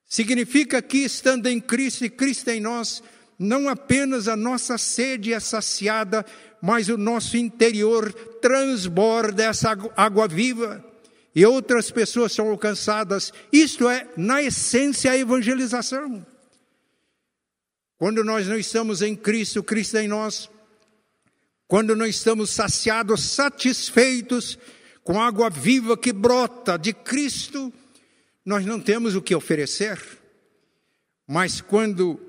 Significa 0.07 0.81
que, 0.83 0.99
estando 0.99 1.49
em 1.49 1.61
Cristo 1.61 2.05
e 2.05 2.11
Cristo 2.11 2.49
em 2.51 2.61
nós, 2.61 3.03
não 3.43 3.71
apenas 3.71 4.29
a 4.29 4.37
nossa 4.37 4.77
sede 4.77 5.33
é 5.33 5.41
saciada, 5.41 6.27
mas 6.61 6.91
o 6.91 6.99
nosso 6.99 7.39
interior 7.39 8.13
transborda 8.13 9.45
essa 9.45 9.71
água 9.97 10.29
viva 10.29 10.85
e 11.35 11.47
outras 11.47 11.91
pessoas 11.91 12.33
são 12.33 12.51
alcançadas. 12.51 13.33
Isto 13.51 13.89
é, 13.89 14.07
na 14.15 14.43
essência, 14.43 15.11
a 15.11 15.17
evangelização. 15.17 16.27
Quando 17.97 18.23
nós 18.23 18.47
não 18.47 18.59
estamos 18.59 19.01
em 19.01 19.17
Cristo, 19.17 19.63
Cristo 19.63 19.97
em 19.97 20.07
nós, 20.07 20.51
quando 21.67 21.97
não 21.97 22.05
estamos 22.05 22.51
saciados, 22.51 23.25
satisfeitos 23.25 24.59
com 25.03 25.19
a 25.19 25.27
água 25.27 25.49
viva 25.49 25.97
que 25.97 26.13
brota 26.13 26.77
de 26.77 26.93
Cristo, 26.93 27.73
nós 28.45 28.67
não 28.67 28.79
temos 28.79 29.17
o 29.17 29.23
que 29.23 29.35
oferecer. 29.35 29.99
Mas 31.27 31.63
quando 31.63 32.21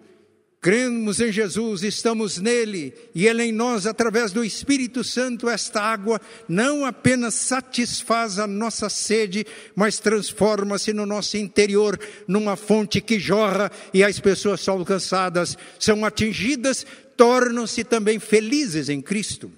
cremos 0.62 1.20
em 1.20 1.32
Jesus, 1.32 1.82
estamos 1.82 2.38
nele 2.38 2.94
e 3.16 3.26
ele 3.26 3.42
em 3.42 3.52
nós, 3.52 3.88
através 3.88 4.32
do 4.32 4.46
Espírito 4.46 5.04
Santo, 5.04 5.50
esta 5.50 5.82
água 5.82 6.22
não 6.48 6.86
apenas 6.86 7.34
satisfaz 7.34 8.38
a 8.38 8.46
nossa 8.46 8.88
sede, 8.88 9.44
mas 9.76 9.98
transforma-se 9.98 10.94
no 10.94 11.04
nosso 11.04 11.36
interior 11.36 12.00
numa 12.28 12.56
fonte 12.56 13.02
que 13.02 13.20
jorra 13.20 13.72
e 13.92 14.04
as 14.04 14.20
pessoas 14.20 14.62
são 14.62 14.78
alcançadas, 14.78 15.58
são 15.80 16.06
atingidas 16.06 16.86
tornam-se 17.18 17.84
também 17.84 18.20
felizes 18.20 18.88
em 18.88 19.02
Cristo. 19.02 19.52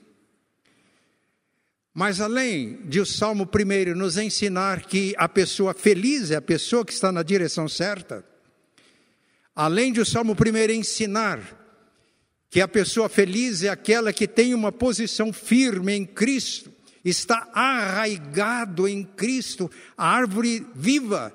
Mas 1.94 2.20
além 2.20 2.80
de 2.86 3.00
o 3.00 3.06
Salmo 3.06 3.46
primeiro 3.46 3.96
nos 3.96 4.18
ensinar 4.18 4.86
que 4.86 5.14
a 5.18 5.30
pessoa 5.30 5.74
feliz 5.74 6.32
é 6.32 6.36
a 6.36 6.42
pessoa 6.42 6.84
que 6.86 6.92
está 6.92 7.12
na 7.12 7.24
direção 7.24 7.68
certa, 7.68 8.26
além 9.56 9.92
de 9.92 10.02
o 10.02 10.06
Salmo 10.06 10.36
primeiro 10.36 10.74
ensinar 10.74 11.60
que 12.50 12.62
a 12.62 12.68
pessoa 12.68 13.10
feliz 13.10 13.64
é 13.64 13.70
aquela 13.70 14.14
que 14.14 14.28
tem 14.28 14.54
uma 14.54 14.72
posição 14.72 15.34
firme 15.34 15.94
em 15.94 16.06
Cristo, 16.06 16.72
está 17.04 17.50
arraigado 17.54 18.88
em 18.88 19.04
Cristo, 19.04 19.70
a 19.98 20.08
árvore 20.08 20.66
viva, 20.76 21.34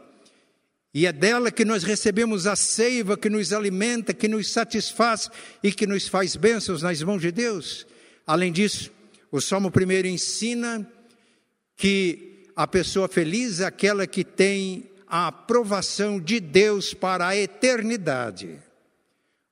e 0.94 1.06
é 1.06 1.12
dela 1.12 1.50
que 1.50 1.64
nós 1.64 1.82
recebemos 1.82 2.46
a 2.46 2.56
seiva 2.56 3.16
que 3.16 3.28
nos 3.28 3.52
alimenta, 3.52 4.14
que 4.14 4.26
nos 4.26 4.50
satisfaz 4.50 5.30
e 5.62 5.70
que 5.70 5.86
nos 5.86 6.08
faz 6.08 6.34
bênçãos 6.34 6.82
nas 6.82 7.02
mãos 7.02 7.20
de 7.20 7.30
Deus. 7.30 7.86
Além 8.26 8.50
disso, 8.50 8.90
o 9.30 9.40
Salmo 9.40 9.70
primeiro 9.70 10.08
ensina 10.08 10.90
que 11.76 12.48
a 12.56 12.66
pessoa 12.66 13.06
feliz 13.06 13.60
é 13.60 13.66
aquela 13.66 14.06
que 14.06 14.24
tem 14.24 14.87
a 15.08 15.28
aprovação 15.28 16.20
de 16.20 16.40
Deus 16.40 16.94
para 16.94 17.26
a 17.28 17.36
eternidade. 17.36 18.58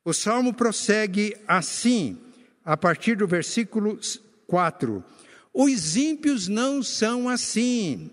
O 0.04 0.12
Salmo 0.12 0.54
prossegue 0.54 1.36
assim, 1.48 2.18
a 2.64 2.76
partir 2.76 3.16
do 3.16 3.26
versículo 3.26 3.98
4. 4.46 5.04
Os 5.52 5.96
ímpios 5.96 6.48
não 6.48 6.82
são 6.82 7.28
assim. 7.28 8.10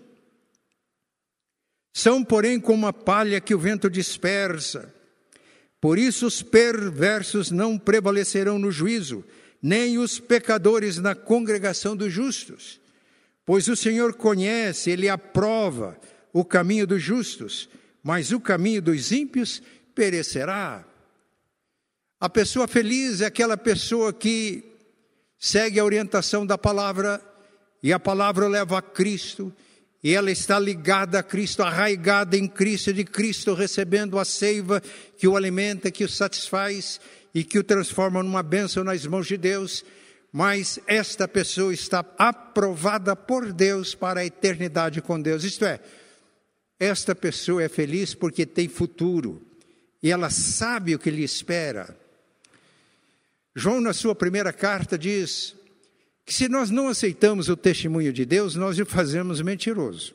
São, 1.92 2.24
porém, 2.24 2.58
como 2.58 2.86
a 2.86 2.92
palha 2.92 3.40
que 3.40 3.54
o 3.54 3.58
vento 3.58 3.88
dispersa. 3.88 4.92
Por 5.80 5.98
isso 5.98 6.26
os 6.26 6.42
perversos 6.42 7.50
não 7.50 7.78
prevalecerão 7.78 8.58
no 8.58 8.72
juízo, 8.72 9.24
nem 9.62 9.98
os 9.98 10.18
pecadores 10.18 10.98
na 10.98 11.14
congregação 11.14 11.94
dos 11.94 12.12
justos. 12.12 12.80
Pois 13.46 13.68
o 13.68 13.76
Senhor 13.76 14.14
conhece, 14.14 14.90
ele 14.90 15.08
aprova 15.08 15.98
o 16.34 16.44
caminho 16.44 16.84
dos 16.84 17.00
justos, 17.00 17.68
mas 18.02 18.32
o 18.32 18.40
caminho 18.40 18.82
dos 18.82 19.12
ímpios 19.12 19.62
perecerá. 19.94 20.84
A 22.20 22.28
pessoa 22.28 22.66
feliz 22.66 23.20
é 23.20 23.26
aquela 23.26 23.56
pessoa 23.56 24.12
que 24.12 24.64
segue 25.38 25.78
a 25.78 25.84
orientação 25.84 26.44
da 26.44 26.58
palavra 26.58 27.22
e 27.80 27.92
a 27.92 28.00
palavra 28.00 28.48
leva 28.48 28.78
a 28.78 28.82
Cristo 28.82 29.54
e 30.02 30.12
ela 30.12 30.30
está 30.30 30.58
ligada 30.58 31.20
a 31.20 31.22
Cristo, 31.22 31.62
arraigada 31.62 32.36
em 32.36 32.48
Cristo, 32.48 32.92
de 32.92 33.04
Cristo, 33.04 33.54
recebendo 33.54 34.18
a 34.18 34.24
seiva 34.24 34.82
que 35.16 35.28
o 35.28 35.36
alimenta, 35.36 35.90
que 35.90 36.02
o 36.02 36.08
satisfaz 36.08 37.00
e 37.32 37.44
que 37.44 37.60
o 37.60 37.64
transforma 37.64 38.22
numa 38.22 38.42
bênção 38.42 38.82
nas 38.82 39.06
mãos 39.06 39.28
de 39.28 39.36
Deus. 39.36 39.84
Mas 40.32 40.80
esta 40.88 41.28
pessoa 41.28 41.72
está 41.72 42.04
aprovada 42.18 43.14
por 43.14 43.52
Deus 43.52 43.94
para 43.94 44.20
a 44.20 44.26
eternidade 44.26 45.00
com 45.00 45.20
Deus. 45.20 45.44
Isto 45.44 45.64
é, 45.64 45.78
esta 46.78 47.14
pessoa 47.14 47.62
é 47.62 47.68
feliz 47.68 48.14
porque 48.14 48.44
tem 48.44 48.68
futuro 48.68 49.40
e 50.02 50.10
ela 50.10 50.30
sabe 50.30 50.94
o 50.94 50.98
que 50.98 51.10
lhe 51.10 51.24
espera. 51.24 51.96
João, 53.54 53.80
na 53.80 53.92
sua 53.92 54.14
primeira 54.14 54.52
carta, 54.52 54.98
diz: 54.98 55.54
que 56.26 56.32
se 56.32 56.48
nós 56.48 56.70
não 56.70 56.88
aceitamos 56.88 57.48
o 57.48 57.56
testemunho 57.56 58.12
de 58.12 58.24
Deus, 58.24 58.54
nós 58.54 58.78
o 58.78 58.86
fazemos 58.86 59.40
mentiroso. 59.40 60.14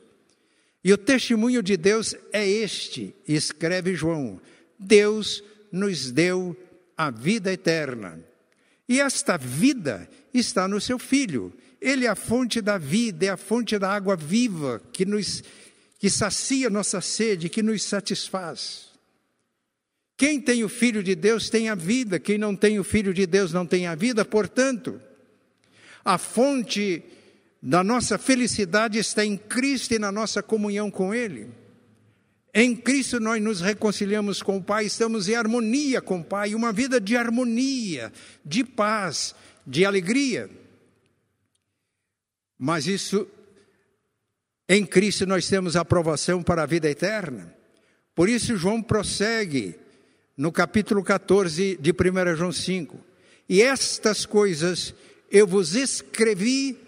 E 0.82 0.92
o 0.92 0.98
testemunho 0.98 1.62
de 1.62 1.76
Deus 1.76 2.14
é 2.32 2.46
este, 2.46 3.14
escreve 3.26 3.94
João: 3.94 4.40
Deus 4.78 5.42
nos 5.70 6.10
deu 6.10 6.56
a 6.96 7.10
vida 7.10 7.52
eterna. 7.52 8.18
E 8.88 9.00
esta 9.00 9.36
vida 9.38 10.08
está 10.34 10.66
no 10.66 10.80
seu 10.80 10.98
Filho. 10.98 11.52
Ele 11.80 12.06
é 12.06 12.08
a 12.08 12.14
fonte 12.14 12.60
da 12.60 12.76
vida, 12.76 13.26
é 13.26 13.28
a 13.30 13.36
fonte 13.36 13.78
da 13.78 13.90
água 13.90 14.16
viva 14.16 14.82
que 14.92 15.06
nos 15.06 15.42
que 16.00 16.08
sacia 16.08 16.70
nossa 16.70 17.02
sede, 17.02 17.50
que 17.50 17.62
nos 17.62 17.82
satisfaz. 17.82 18.88
Quem 20.16 20.40
tem 20.40 20.64
o 20.64 20.68
Filho 20.68 21.02
de 21.02 21.14
Deus 21.14 21.50
tem 21.50 21.68
a 21.68 21.74
vida, 21.74 22.18
quem 22.18 22.38
não 22.38 22.56
tem 22.56 22.80
o 22.80 22.84
Filho 22.84 23.12
de 23.12 23.26
Deus 23.26 23.52
não 23.52 23.66
tem 23.66 23.86
a 23.86 23.94
vida, 23.94 24.24
portanto, 24.24 24.98
a 26.02 26.16
fonte 26.16 27.02
da 27.62 27.84
nossa 27.84 28.16
felicidade 28.16 28.98
está 28.98 29.26
em 29.26 29.36
Cristo 29.36 29.92
e 29.92 29.98
na 29.98 30.10
nossa 30.10 30.42
comunhão 30.42 30.90
com 30.90 31.14
Ele. 31.14 31.50
Em 32.54 32.74
Cristo 32.74 33.20
nós 33.20 33.42
nos 33.42 33.60
reconciliamos 33.60 34.42
com 34.42 34.56
o 34.56 34.62
Pai, 34.62 34.86
estamos 34.86 35.28
em 35.28 35.34
harmonia 35.34 36.00
com 36.00 36.20
o 36.20 36.24
Pai, 36.24 36.54
uma 36.54 36.72
vida 36.72 36.98
de 36.98 37.14
harmonia, 37.14 38.10
de 38.42 38.64
paz, 38.64 39.34
de 39.66 39.84
alegria. 39.84 40.48
Mas 42.58 42.86
isso, 42.86 43.28
em 44.72 44.86
Cristo 44.86 45.26
nós 45.26 45.48
temos 45.48 45.74
aprovação 45.74 46.44
para 46.44 46.62
a 46.62 46.66
vida 46.66 46.88
eterna. 46.88 47.52
Por 48.14 48.28
isso, 48.28 48.56
João 48.56 48.80
prossegue 48.80 49.74
no 50.36 50.52
capítulo 50.52 51.02
14 51.02 51.76
de 51.80 51.90
1 51.90 52.36
João 52.36 52.52
5. 52.52 52.96
E 53.48 53.62
estas 53.62 54.24
coisas 54.24 54.94
eu 55.28 55.44
vos 55.44 55.74
escrevi 55.74 56.78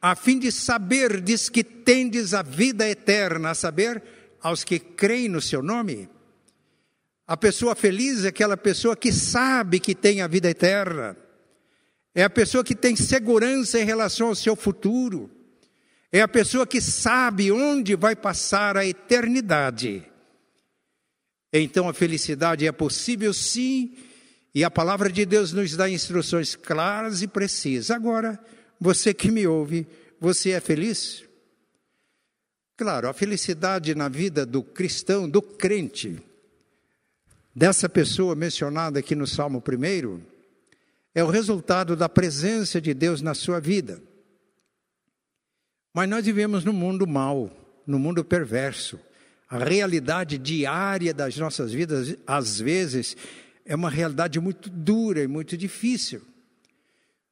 a 0.00 0.14
fim 0.14 0.38
de 0.38 0.52
saberdes 0.52 1.48
que 1.48 1.64
tendes 1.64 2.34
a 2.34 2.42
vida 2.42 2.88
eterna, 2.88 3.50
a 3.50 3.54
saber, 3.54 4.00
aos 4.40 4.62
que 4.62 4.78
creem 4.78 5.28
no 5.28 5.40
seu 5.40 5.60
nome. 5.60 6.08
A 7.26 7.36
pessoa 7.36 7.74
feliz 7.74 8.24
é 8.24 8.28
aquela 8.28 8.56
pessoa 8.56 8.94
que 8.94 9.10
sabe 9.10 9.80
que 9.80 9.92
tem 9.92 10.20
a 10.20 10.28
vida 10.28 10.48
eterna. 10.48 11.16
É 12.14 12.22
a 12.22 12.30
pessoa 12.30 12.62
que 12.62 12.76
tem 12.76 12.94
segurança 12.94 13.80
em 13.80 13.84
relação 13.84 14.28
ao 14.28 14.36
seu 14.36 14.54
futuro. 14.54 15.28
É 16.14 16.20
a 16.20 16.28
pessoa 16.28 16.64
que 16.64 16.80
sabe 16.80 17.50
onde 17.50 17.96
vai 17.96 18.14
passar 18.14 18.76
a 18.76 18.86
eternidade. 18.86 20.08
Então 21.52 21.88
a 21.88 21.92
felicidade 21.92 22.64
é 22.64 22.70
possível 22.70 23.34
sim 23.34 23.96
e 24.54 24.62
a 24.62 24.70
palavra 24.70 25.10
de 25.10 25.26
Deus 25.26 25.52
nos 25.52 25.74
dá 25.74 25.90
instruções 25.90 26.54
claras 26.54 27.20
e 27.20 27.26
precisas. 27.26 27.90
Agora, 27.90 28.38
você 28.78 29.12
que 29.12 29.28
me 29.28 29.44
ouve, 29.44 29.88
você 30.20 30.50
é 30.50 30.60
feliz? 30.60 31.24
Claro, 32.76 33.08
a 33.08 33.12
felicidade 33.12 33.92
na 33.96 34.08
vida 34.08 34.46
do 34.46 34.62
cristão, 34.62 35.28
do 35.28 35.42
crente, 35.42 36.22
dessa 37.52 37.88
pessoa 37.88 38.36
mencionada 38.36 39.00
aqui 39.00 39.16
no 39.16 39.26
Salmo 39.26 39.60
1, 39.60 40.20
é 41.12 41.24
o 41.24 41.28
resultado 41.28 41.96
da 41.96 42.08
presença 42.08 42.80
de 42.80 42.94
Deus 42.94 43.20
na 43.20 43.34
sua 43.34 43.58
vida. 43.58 44.00
Mas 45.94 46.08
nós 46.08 46.24
vivemos 46.24 46.64
no 46.64 46.72
mundo 46.72 47.06
mau, 47.06 47.48
no 47.86 48.00
mundo 48.00 48.24
perverso. 48.24 48.98
A 49.48 49.58
realidade 49.58 50.36
diária 50.36 51.14
das 51.14 51.36
nossas 51.36 51.72
vidas, 51.72 52.16
às 52.26 52.58
vezes, 52.58 53.16
é 53.64 53.76
uma 53.76 53.88
realidade 53.88 54.40
muito 54.40 54.68
dura 54.68 55.22
e 55.22 55.28
muito 55.28 55.56
difícil. 55.56 56.20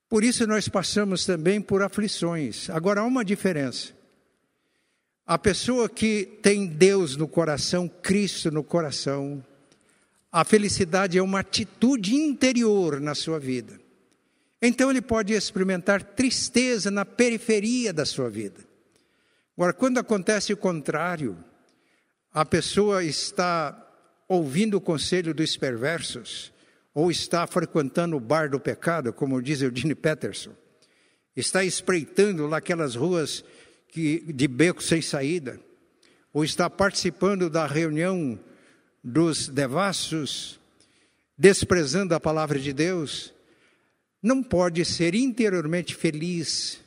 Por 0.08 0.22
isso 0.22 0.46
nós 0.46 0.68
passamos 0.68 1.24
também 1.24 1.60
por 1.60 1.82
aflições. 1.82 2.70
Agora 2.70 3.00
há 3.00 3.04
uma 3.04 3.24
diferença. 3.24 3.92
A 5.26 5.36
pessoa 5.36 5.88
que 5.88 6.38
tem 6.40 6.66
Deus 6.66 7.16
no 7.16 7.26
coração, 7.26 7.88
Cristo 7.88 8.48
no 8.52 8.62
coração, 8.62 9.44
a 10.30 10.44
felicidade 10.44 11.18
é 11.18 11.22
uma 11.22 11.40
atitude 11.40 12.14
interior 12.14 13.00
na 13.00 13.14
sua 13.14 13.40
vida. 13.40 13.81
Então 14.62 14.90
ele 14.90 15.02
pode 15.02 15.32
experimentar 15.32 16.04
tristeza 16.04 16.88
na 16.88 17.04
periferia 17.04 17.92
da 17.92 18.06
sua 18.06 18.30
vida. 18.30 18.60
Agora, 19.56 19.72
quando 19.72 19.98
acontece 19.98 20.52
o 20.52 20.56
contrário, 20.56 21.36
a 22.32 22.44
pessoa 22.44 23.02
está 23.02 23.76
ouvindo 24.28 24.76
o 24.76 24.80
conselho 24.80 25.34
dos 25.34 25.56
perversos, 25.56 26.52
ou 26.94 27.10
está 27.10 27.46
frequentando 27.46 28.16
o 28.16 28.20
bar 28.20 28.48
do 28.48 28.60
pecado, 28.60 29.12
como 29.12 29.42
diz 29.42 29.60
Eugene 29.60 29.94
Peterson, 29.94 30.52
está 31.34 31.64
espreitando 31.64 32.46
lá 32.46 32.58
aquelas 32.58 32.94
ruas 32.94 33.44
que, 33.88 34.20
de 34.32 34.46
beco 34.46 34.82
sem 34.82 35.02
saída, 35.02 35.58
ou 36.32 36.44
está 36.44 36.70
participando 36.70 37.50
da 37.50 37.66
reunião 37.66 38.38
dos 39.02 39.48
devassos, 39.48 40.60
desprezando 41.36 42.14
a 42.14 42.20
palavra 42.20 42.58
de 42.58 42.72
Deus, 42.72 43.34
não 44.22 44.42
pode 44.42 44.84
ser 44.84 45.14
interiormente 45.14 45.94
feliz. 45.94 46.80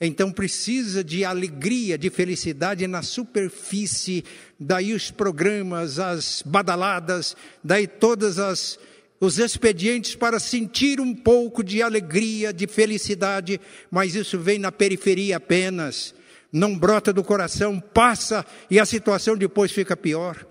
Então 0.00 0.32
precisa 0.32 1.04
de 1.04 1.24
alegria, 1.24 1.96
de 1.96 2.10
felicidade 2.10 2.86
na 2.86 3.02
superfície, 3.02 4.24
daí 4.58 4.92
os 4.92 5.10
programas, 5.10 5.98
as 5.98 6.42
badaladas, 6.44 7.36
daí 7.62 7.86
todas 7.86 8.38
as 8.38 8.78
os 9.20 9.38
expedientes 9.38 10.14
para 10.14 10.38
sentir 10.38 11.00
um 11.00 11.14
pouco 11.14 11.62
de 11.62 11.80
alegria, 11.80 12.52
de 12.52 12.66
felicidade, 12.66 13.60
mas 13.90 14.14
isso 14.14 14.38
vem 14.38 14.58
na 14.58 14.70
periferia 14.70 15.36
apenas, 15.36 16.14
não 16.52 16.76
brota 16.76 17.12
do 17.12 17.24
coração, 17.24 17.80
passa 17.80 18.44
e 18.70 18.78
a 18.78 18.84
situação 18.84 19.36
depois 19.36 19.72
fica 19.72 19.96
pior. 19.96 20.44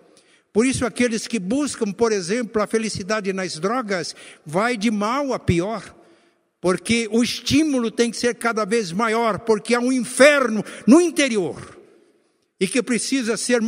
Por 0.52 0.66
isso, 0.66 0.86
aqueles 0.86 1.28
que 1.28 1.40
buscam, 1.40 1.92
por 1.92 2.12
exemplo, 2.12 2.62
a 2.62 2.68
felicidade 2.68 3.34
nas 3.34 3.60
drogas, 3.60 4.16
vai 4.46 4.78
de 4.78 4.92
mal 4.92 5.34
a 5.34 5.40
pior, 5.40 5.84
porque 6.64 7.10
o 7.12 7.22
estímulo 7.22 7.92
tem 7.92 8.10
que 8.10 8.16
ser 8.16 8.36
cada 8.36 8.64
vez 8.64 8.94
maior, 8.94 9.40
porque 9.40 9.76
há 9.76 9.82
um 9.82 9.92
inferno 9.92 10.64
no 10.88 11.02
interior 11.02 11.78
e 12.58 12.66
que 12.66 12.82
precisa 12.82 13.36
ser 13.36 13.60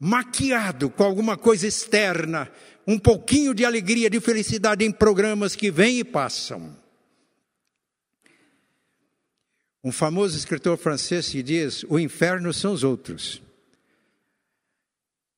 maquiado 0.00 0.90
com 0.90 1.04
alguma 1.04 1.36
coisa 1.36 1.64
externa 1.64 2.50
um 2.84 2.98
pouquinho 2.98 3.54
de 3.54 3.64
alegria, 3.64 4.10
de 4.10 4.18
felicidade 4.18 4.84
em 4.84 4.90
programas 4.90 5.54
que 5.54 5.70
vêm 5.70 6.00
e 6.00 6.04
passam. 6.04 6.76
Um 9.84 9.92
famoso 9.92 10.36
escritor 10.36 10.76
francês 10.76 11.28
que 11.28 11.40
diz: 11.40 11.84
o 11.88 12.00
inferno 12.00 12.52
são 12.52 12.72
os 12.72 12.82
outros. 12.82 13.40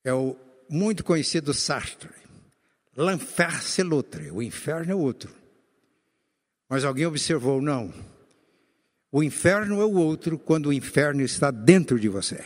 É 0.02 0.14
o 0.14 0.34
muito 0.70 1.04
conhecido 1.04 1.52
Sartre. 1.52 2.08
L'enfer 2.96 3.62
c'est 3.62 3.86
l'autre. 3.86 4.30
O 4.30 4.42
inferno 4.42 4.92
é 4.92 4.94
o 4.94 5.00
outro. 5.00 5.43
Mas 6.68 6.84
alguém 6.84 7.06
observou: 7.06 7.60
não. 7.60 7.92
O 9.10 9.22
inferno 9.22 9.80
é 9.80 9.84
o 9.84 9.94
outro 9.94 10.38
quando 10.38 10.66
o 10.66 10.72
inferno 10.72 11.22
está 11.22 11.50
dentro 11.50 12.00
de 12.00 12.08
você. 12.08 12.44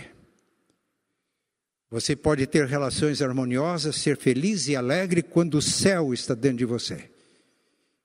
Você 1.91 2.15
pode 2.15 2.47
ter 2.47 2.67
relações 2.67 3.23
harmoniosas, 3.23 3.97
ser 3.97 4.19
feliz 4.19 4.69
e 4.69 4.77
alegre 4.77 5.23
quando 5.23 5.55
o 5.55 5.63
céu 5.63 6.13
está 6.13 6.35
dentro 6.35 6.59
de 6.59 6.65
você. 6.67 7.11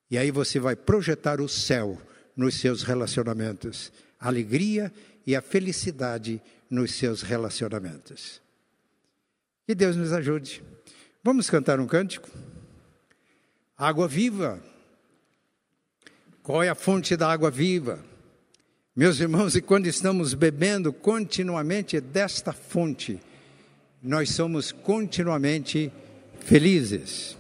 E 0.10 0.18
aí 0.18 0.32
você 0.32 0.60
vai 0.60 0.76
projetar 0.76 1.42
o 1.42 1.50
céu 1.50 2.02
nos 2.36 2.56
seus 2.56 2.84
relacionamentos, 2.84 3.92
a 4.20 4.28
alegria 4.30 4.94
e 5.28 5.36
a 5.36 5.42
felicidade 5.42 6.42
nos 6.70 6.94
seus 6.94 7.22
relacionamentos. 7.22 8.42
Que 9.66 9.76
Deus 9.76 9.96
nos 9.96 10.14
ajude. 10.14 10.64
Vamos 11.22 11.50
cantar 11.50 11.80
um 11.80 11.88
cântico? 11.88 12.30
Água 13.78 14.08
viva. 14.08 14.64
Qual 16.44 16.62
é 16.62 16.68
a 16.68 16.76
fonte 16.76 17.16
da 17.16 17.32
água 17.32 17.50
viva? 17.50 18.04
Meus 18.94 19.18
irmãos, 19.18 19.56
e 19.56 19.62
quando 19.62 19.88
estamos 19.88 20.34
bebendo 20.34 20.92
continuamente 20.92 22.02
desta 22.02 22.52
fonte, 22.52 23.18
nós 24.02 24.32
somos 24.32 24.70
continuamente 24.70 25.90
felizes. 26.42 27.38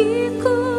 Águas 0.00 0.69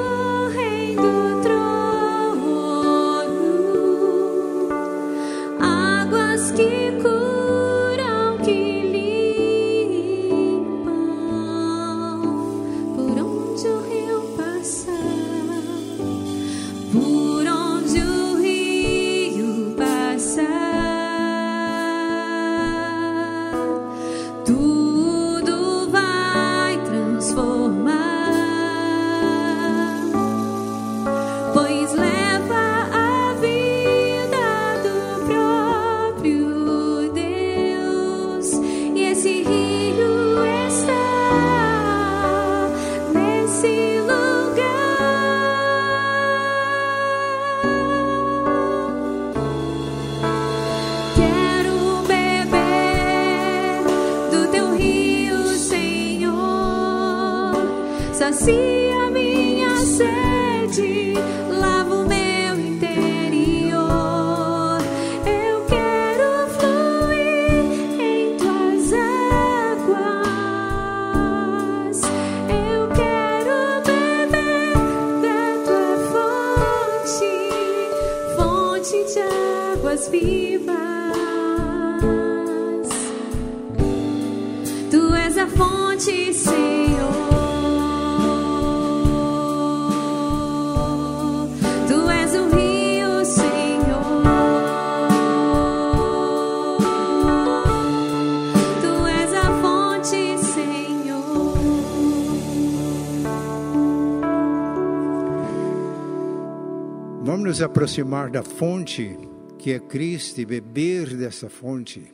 Vamos 107.23 107.45
nos 107.45 107.62
aproximar 107.62 108.31
da 108.31 108.41
fonte 108.41 109.15
que 109.60 109.71
é 109.73 109.79
Cristo 109.79 110.41
e 110.41 110.45
beber 110.45 111.15
dessa 111.15 111.47
fonte, 111.47 112.12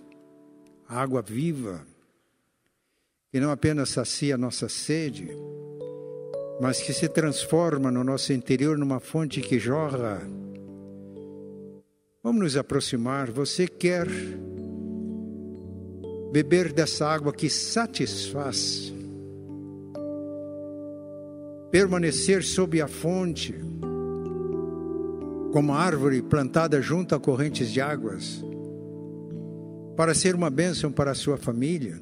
água 0.85 1.21
viva, 1.21 1.87
que 3.31 3.39
não 3.39 3.49
apenas 3.49 3.87
sacia 3.87 4.35
a 4.35 4.37
nossa 4.37 4.67
sede, 4.67 5.29
mas 6.59 6.81
que 6.81 6.91
se 6.91 7.07
transforma 7.07 7.89
no 7.89 8.03
nosso 8.03 8.33
interior 8.33 8.77
numa 8.77 8.99
fonte 8.99 9.39
que 9.39 9.57
jorra. 9.57 10.21
Vamos 12.21 12.41
nos 12.41 12.57
aproximar. 12.57 13.31
Você 13.31 13.65
quer 13.65 14.07
beber 16.33 16.73
dessa 16.73 17.07
água 17.07 17.31
que 17.31 17.49
satisfaz? 17.49 18.93
Permanecer 21.71 22.43
sob 22.43 22.81
a 22.81 22.89
fonte, 22.89 23.55
como 25.51 25.73
árvore 25.73 26.21
plantada 26.21 26.81
junto 26.81 27.15
a 27.15 27.19
correntes 27.19 27.71
de 27.71 27.81
águas, 27.81 28.43
para 29.95 30.13
ser 30.13 30.35
uma 30.35 30.49
bênção 30.49 30.91
para 30.91 31.11
a 31.11 31.15
sua 31.15 31.37
família? 31.37 31.99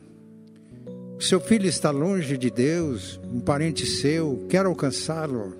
Seu 1.20 1.40
filho 1.40 1.66
está 1.66 1.92
longe 1.92 2.38
de 2.38 2.52
Deus, 2.52 3.20
um 3.34 3.40
parente 3.40 3.86
seu, 3.86 4.46
quer 4.50 4.66
alcançá-lo. 4.66 5.54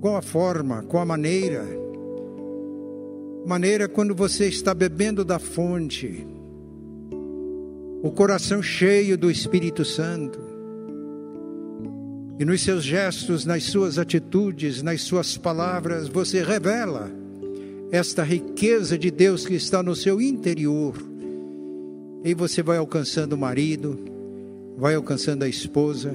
Qual 0.00 0.16
a 0.16 0.22
forma, 0.22 0.82
qual 0.82 1.02
a 1.02 1.06
maneira? 1.06 1.64
Maneira 3.46 3.88
quando 3.88 4.14
você 4.14 4.48
está 4.48 4.74
bebendo 4.74 5.24
da 5.24 5.38
fonte, 5.38 6.26
o 8.02 8.10
coração 8.10 8.60
cheio 8.60 9.16
do 9.16 9.30
Espírito 9.30 9.84
Santo, 9.84 10.55
e 12.38 12.44
nos 12.44 12.62
seus 12.62 12.84
gestos, 12.84 13.46
nas 13.46 13.64
suas 13.64 13.98
atitudes, 13.98 14.82
nas 14.82 15.00
suas 15.02 15.38
palavras, 15.38 16.06
você 16.06 16.42
revela 16.42 17.10
esta 17.90 18.22
riqueza 18.22 18.98
de 18.98 19.10
Deus 19.10 19.46
que 19.46 19.54
está 19.54 19.82
no 19.82 19.96
seu 19.96 20.20
interior. 20.20 20.94
E 22.22 22.34
você 22.34 22.62
vai 22.62 22.76
alcançando 22.76 23.34
o 23.34 23.38
marido, 23.38 23.98
vai 24.76 24.94
alcançando 24.94 25.44
a 25.44 25.48
esposa, 25.48 26.14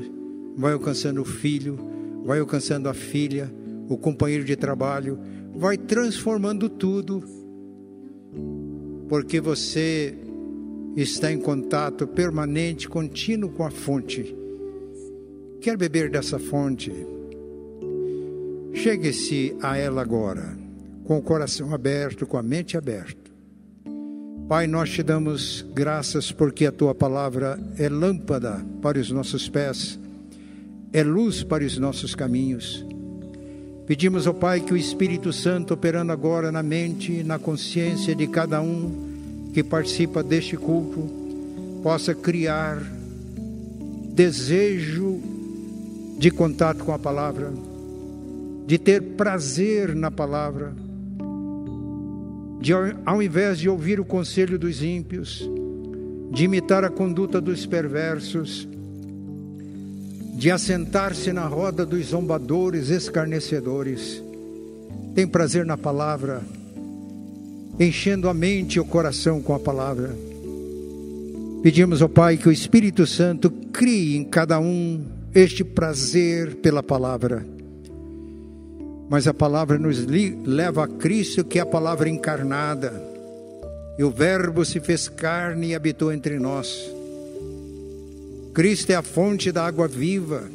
vai 0.55 0.73
alcançando 0.73 1.21
o 1.21 1.25
filho, 1.25 1.79
vai 2.23 2.39
alcançando 2.39 2.87
a 2.87 2.93
filha, 2.93 3.51
o 3.89 3.97
companheiro 3.97 4.43
de 4.43 4.55
trabalho, 4.55 5.17
vai 5.55 5.75
transformando 5.75 6.69
tudo, 6.69 7.23
porque 9.09 9.41
você 9.41 10.15
está 10.95 11.31
em 11.31 11.39
contato 11.39 12.05
permanente, 12.05 12.87
contínuo 12.87 13.49
com 13.49 13.65
a 13.65 13.71
fonte. 13.71 14.35
Quer 15.61 15.77
beber 15.77 16.09
dessa 16.09 16.39
fonte? 16.39 16.91
Chegue-se 18.73 19.55
a 19.61 19.77
ela 19.77 20.01
agora, 20.01 20.57
com 21.05 21.19
o 21.19 21.21
coração 21.21 21.71
aberto, 21.71 22.25
com 22.25 22.35
a 22.35 22.41
mente 22.41 22.75
aberta. 22.75 23.29
Pai, 24.49 24.65
nós 24.65 24.89
te 24.89 25.03
damos 25.03 25.63
graças 25.71 26.31
porque 26.31 26.65
a 26.65 26.71
tua 26.71 26.95
palavra 26.95 27.59
é 27.77 27.87
lâmpada 27.87 28.65
para 28.81 28.97
os 28.97 29.11
nossos 29.11 29.47
pés, 29.47 29.99
é 30.91 31.03
luz 31.03 31.43
para 31.43 31.63
os 31.63 31.77
nossos 31.77 32.15
caminhos. 32.15 32.83
Pedimos 33.85 34.25
ao 34.25 34.33
Pai 34.33 34.61
que 34.61 34.73
o 34.73 34.77
Espírito 34.77 35.31
Santo, 35.31 35.75
operando 35.75 36.11
agora 36.11 36.51
na 36.51 36.63
mente 36.63 37.11
e 37.11 37.23
na 37.23 37.37
consciência 37.37 38.15
de 38.15 38.25
cada 38.25 38.59
um 38.63 39.51
que 39.53 39.63
participa 39.63 40.23
deste 40.23 40.57
culto, 40.57 41.07
possa 41.83 42.15
criar 42.15 42.81
desejo 44.11 45.30
de 46.17 46.31
contato 46.31 46.83
com 46.83 46.93
a 46.93 46.99
palavra, 46.99 47.51
de 48.65 48.77
ter 48.77 49.01
prazer 49.01 49.95
na 49.95 50.11
palavra 50.11 50.73
de, 52.61 52.71
ao 53.05 53.21
invés 53.23 53.57
de 53.57 53.67
ouvir 53.67 53.99
o 53.99 54.05
conselho 54.05 54.57
dos 54.59 54.83
ímpios, 54.83 55.49
de 56.31 56.45
imitar 56.45 56.85
a 56.85 56.89
conduta 56.89 57.41
dos 57.41 57.65
perversos, 57.65 58.67
de 60.35 60.51
assentar-se 60.51 61.33
na 61.33 61.45
roda 61.47 61.85
dos 61.85 62.07
zombadores, 62.07 62.89
escarnecedores, 62.89 64.23
tem 65.15 65.27
prazer 65.27 65.65
na 65.65 65.75
palavra, 65.75 66.41
enchendo 67.79 68.29
a 68.29 68.33
mente 68.33 68.75
e 68.75 68.79
o 68.79 68.85
coração 68.85 69.41
com 69.41 69.55
a 69.55 69.59
palavra. 69.59 70.15
Pedimos 71.63 72.01
ao 72.01 72.09
Pai 72.09 72.37
que 72.37 72.47
o 72.47 72.51
Espírito 72.51 73.05
Santo 73.07 73.49
crie 73.49 74.15
em 74.15 74.23
cada 74.23 74.59
um 74.59 75.03
este 75.33 75.63
prazer 75.63 76.55
pela 76.55 76.83
palavra 76.83 77.45
mas 79.11 79.27
a 79.27 79.33
palavra 79.33 79.77
nos 79.77 80.05
leva 80.05 80.85
a 80.85 80.87
Cristo, 80.87 81.43
que 81.43 81.59
é 81.59 81.61
a 81.61 81.65
palavra 81.65 82.07
encarnada. 82.07 82.93
E 83.99 84.05
o 84.05 84.09
Verbo 84.09 84.63
se 84.63 84.79
fez 84.79 85.09
carne 85.09 85.67
e 85.67 85.75
habitou 85.75 86.13
entre 86.13 86.39
nós. 86.39 86.89
Cristo 88.53 88.89
é 88.91 88.95
a 88.95 89.01
fonte 89.01 89.51
da 89.51 89.65
água 89.65 89.85
viva. 89.85 90.49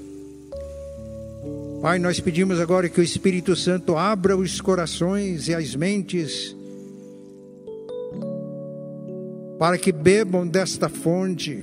Pai, 1.82 1.98
nós 1.98 2.18
pedimos 2.18 2.58
agora 2.58 2.88
que 2.88 2.98
o 2.98 3.04
Espírito 3.04 3.54
Santo 3.54 3.94
abra 3.94 4.34
os 4.34 4.58
corações 4.58 5.48
e 5.48 5.54
as 5.54 5.76
mentes 5.76 6.56
para 9.58 9.76
que 9.76 9.92
bebam 9.92 10.46
desta 10.46 10.88
fonte 10.88 11.62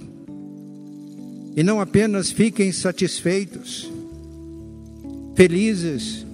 e 1.55 1.63
não 1.63 1.79
apenas 1.79 2.31
fiquem 2.31 2.71
satisfeitos, 2.71 3.91
felizes, 5.35 6.25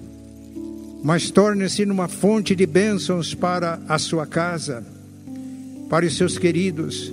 mas 1.02 1.30
torne-se 1.30 1.84
numa 1.84 2.08
fonte 2.08 2.54
de 2.54 2.66
bênçãos 2.66 3.34
para 3.34 3.80
a 3.88 3.98
sua 3.98 4.26
casa, 4.26 4.84
para 5.88 6.06
os 6.06 6.16
seus 6.16 6.38
queridos, 6.38 7.12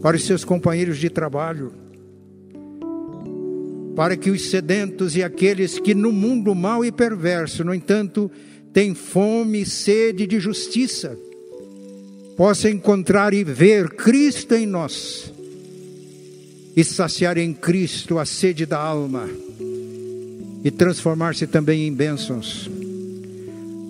para 0.00 0.16
os 0.16 0.24
seus 0.24 0.44
companheiros 0.44 0.98
de 0.98 1.10
trabalho, 1.10 1.72
para 3.94 4.16
que 4.16 4.30
os 4.30 4.50
sedentos 4.50 5.14
e 5.14 5.22
aqueles 5.22 5.78
que 5.78 5.94
no 5.94 6.12
mundo 6.12 6.54
mau 6.54 6.84
e 6.84 6.90
perverso, 6.90 7.62
no 7.62 7.74
entanto, 7.74 8.30
têm 8.72 8.94
fome 8.94 9.62
e 9.62 9.66
sede 9.66 10.26
de 10.26 10.40
justiça, 10.40 11.16
possam 12.36 12.70
encontrar 12.70 13.32
e 13.34 13.44
ver 13.44 13.90
Cristo 13.90 14.54
em 14.54 14.66
nós 14.66 15.33
e 16.76 16.82
saciar 16.82 17.38
em 17.38 17.52
Cristo 17.52 18.18
a 18.18 18.24
sede 18.24 18.66
da 18.66 18.78
alma 18.78 19.28
e 20.64 20.70
transformar-se 20.70 21.46
também 21.46 21.86
em 21.86 21.92
bênçãos. 21.92 22.70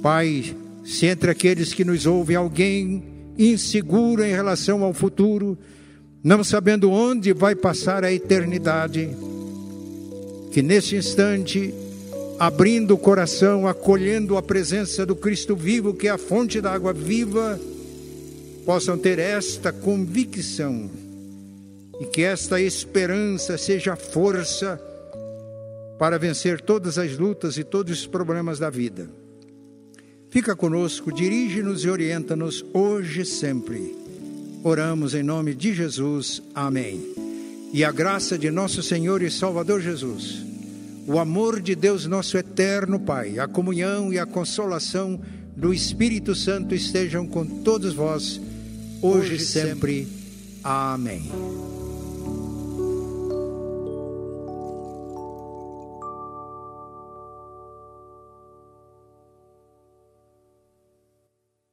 Pai, 0.02 0.54
se 0.84 1.06
entre 1.06 1.30
aqueles 1.30 1.72
que 1.72 1.84
nos 1.84 2.04
ouvem 2.04 2.36
alguém 2.36 3.02
inseguro 3.38 4.24
em 4.24 4.32
relação 4.32 4.82
ao 4.82 4.92
futuro, 4.92 5.56
não 6.22 6.44
sabendo 6.44 6.90
onde 6.90 7.32
vai 7.32 7.54
passar 7.54 8.04
a 8.04 8.12
eternidade, 8.12 9.08
que 10.52 10.60
neste 10.62 10.96
instante, 10.96 11.72
abrindo 12.38 12.94
o 12.94 12.98
coração, 12.98 13.66
acolhendo 13.66 14.36
a 14.36 14.42
presença 14.42 15.06
do 15.06 15.16
Cristo 15.16 15.56
vivo, 15.56 15.94
que 15.94 16.08
é 16.08 16.10
a 16.10 16.18
fonte 16.18 16.60
da 16.60 16.72
água 16.72 16.92
viva, 16.92 17.58
possam 18.66 18.98
ter 18.98 19.18
esta 19.18 19.72
convicção 19.72 20.90
e 22.00 22.06
que 22.06 22.22
esta 22.22 22.60
esperança 22.60 23.56
seja 23.56 23.96
força 23.96 24.80
para 25.98 26.18
vencer 26.18 26.60
todas 26.60 26.98
as 26.98 27.16
lutas 27.16 27.56
e 27.56 27.64
todos 27.64 28.00
os 28.00 28.06
problemas 28.06 28.58
da 28.58 28.70
vida. 28.70 29.08
Fica 30.30 30.56
conosco, 30.56 31.12
dirige-nos 31.12 31.84
e 31.84 31.88
orienta-nos 31.88 32.64
hoje 32.72 33.20
e 33.20 33.24
sempre. 33.24 33.96
Oramos 34.64 35.14
em 35.14 35.22
nome 35.22 35.54
de 35.54 35.72
Jesus. 35.72 36.42
Amém. 36.54 37.14
E 37.72 37.84
a 37.84 37.92
graça 37.92 38.36
de 38.38 38.50
nosso 38.50 38.82
Senhor 38.82 39.22
e 39.22 39.30
Salvador 39.30 39.80
Jesus, 39.80 40.44
o 41.06 41.18
amor 41.18 41.60
de 41.60 41.74
Deus, 41.74 42.06
nosso 42.06 42.36
eterno 42.36 42.98
Pai, 42.98 43.38
a 43.38 43.46
comunhão 43.46 44.12
e 44.12 44.18
a 44.18 44.26
consolação 44.26 45.20
do 45.56 45.72
Espírito 45.72 46.34
Santo 46.34 46.74
estejam 46.74 47.26
com 47.26 47.44
todos 47.44 47.92
vós, 47.92 48.40
hoje 49.02 49.36
e 49.36 49.40
sempre. 49.40 50.08
Amém. 50.62 51.73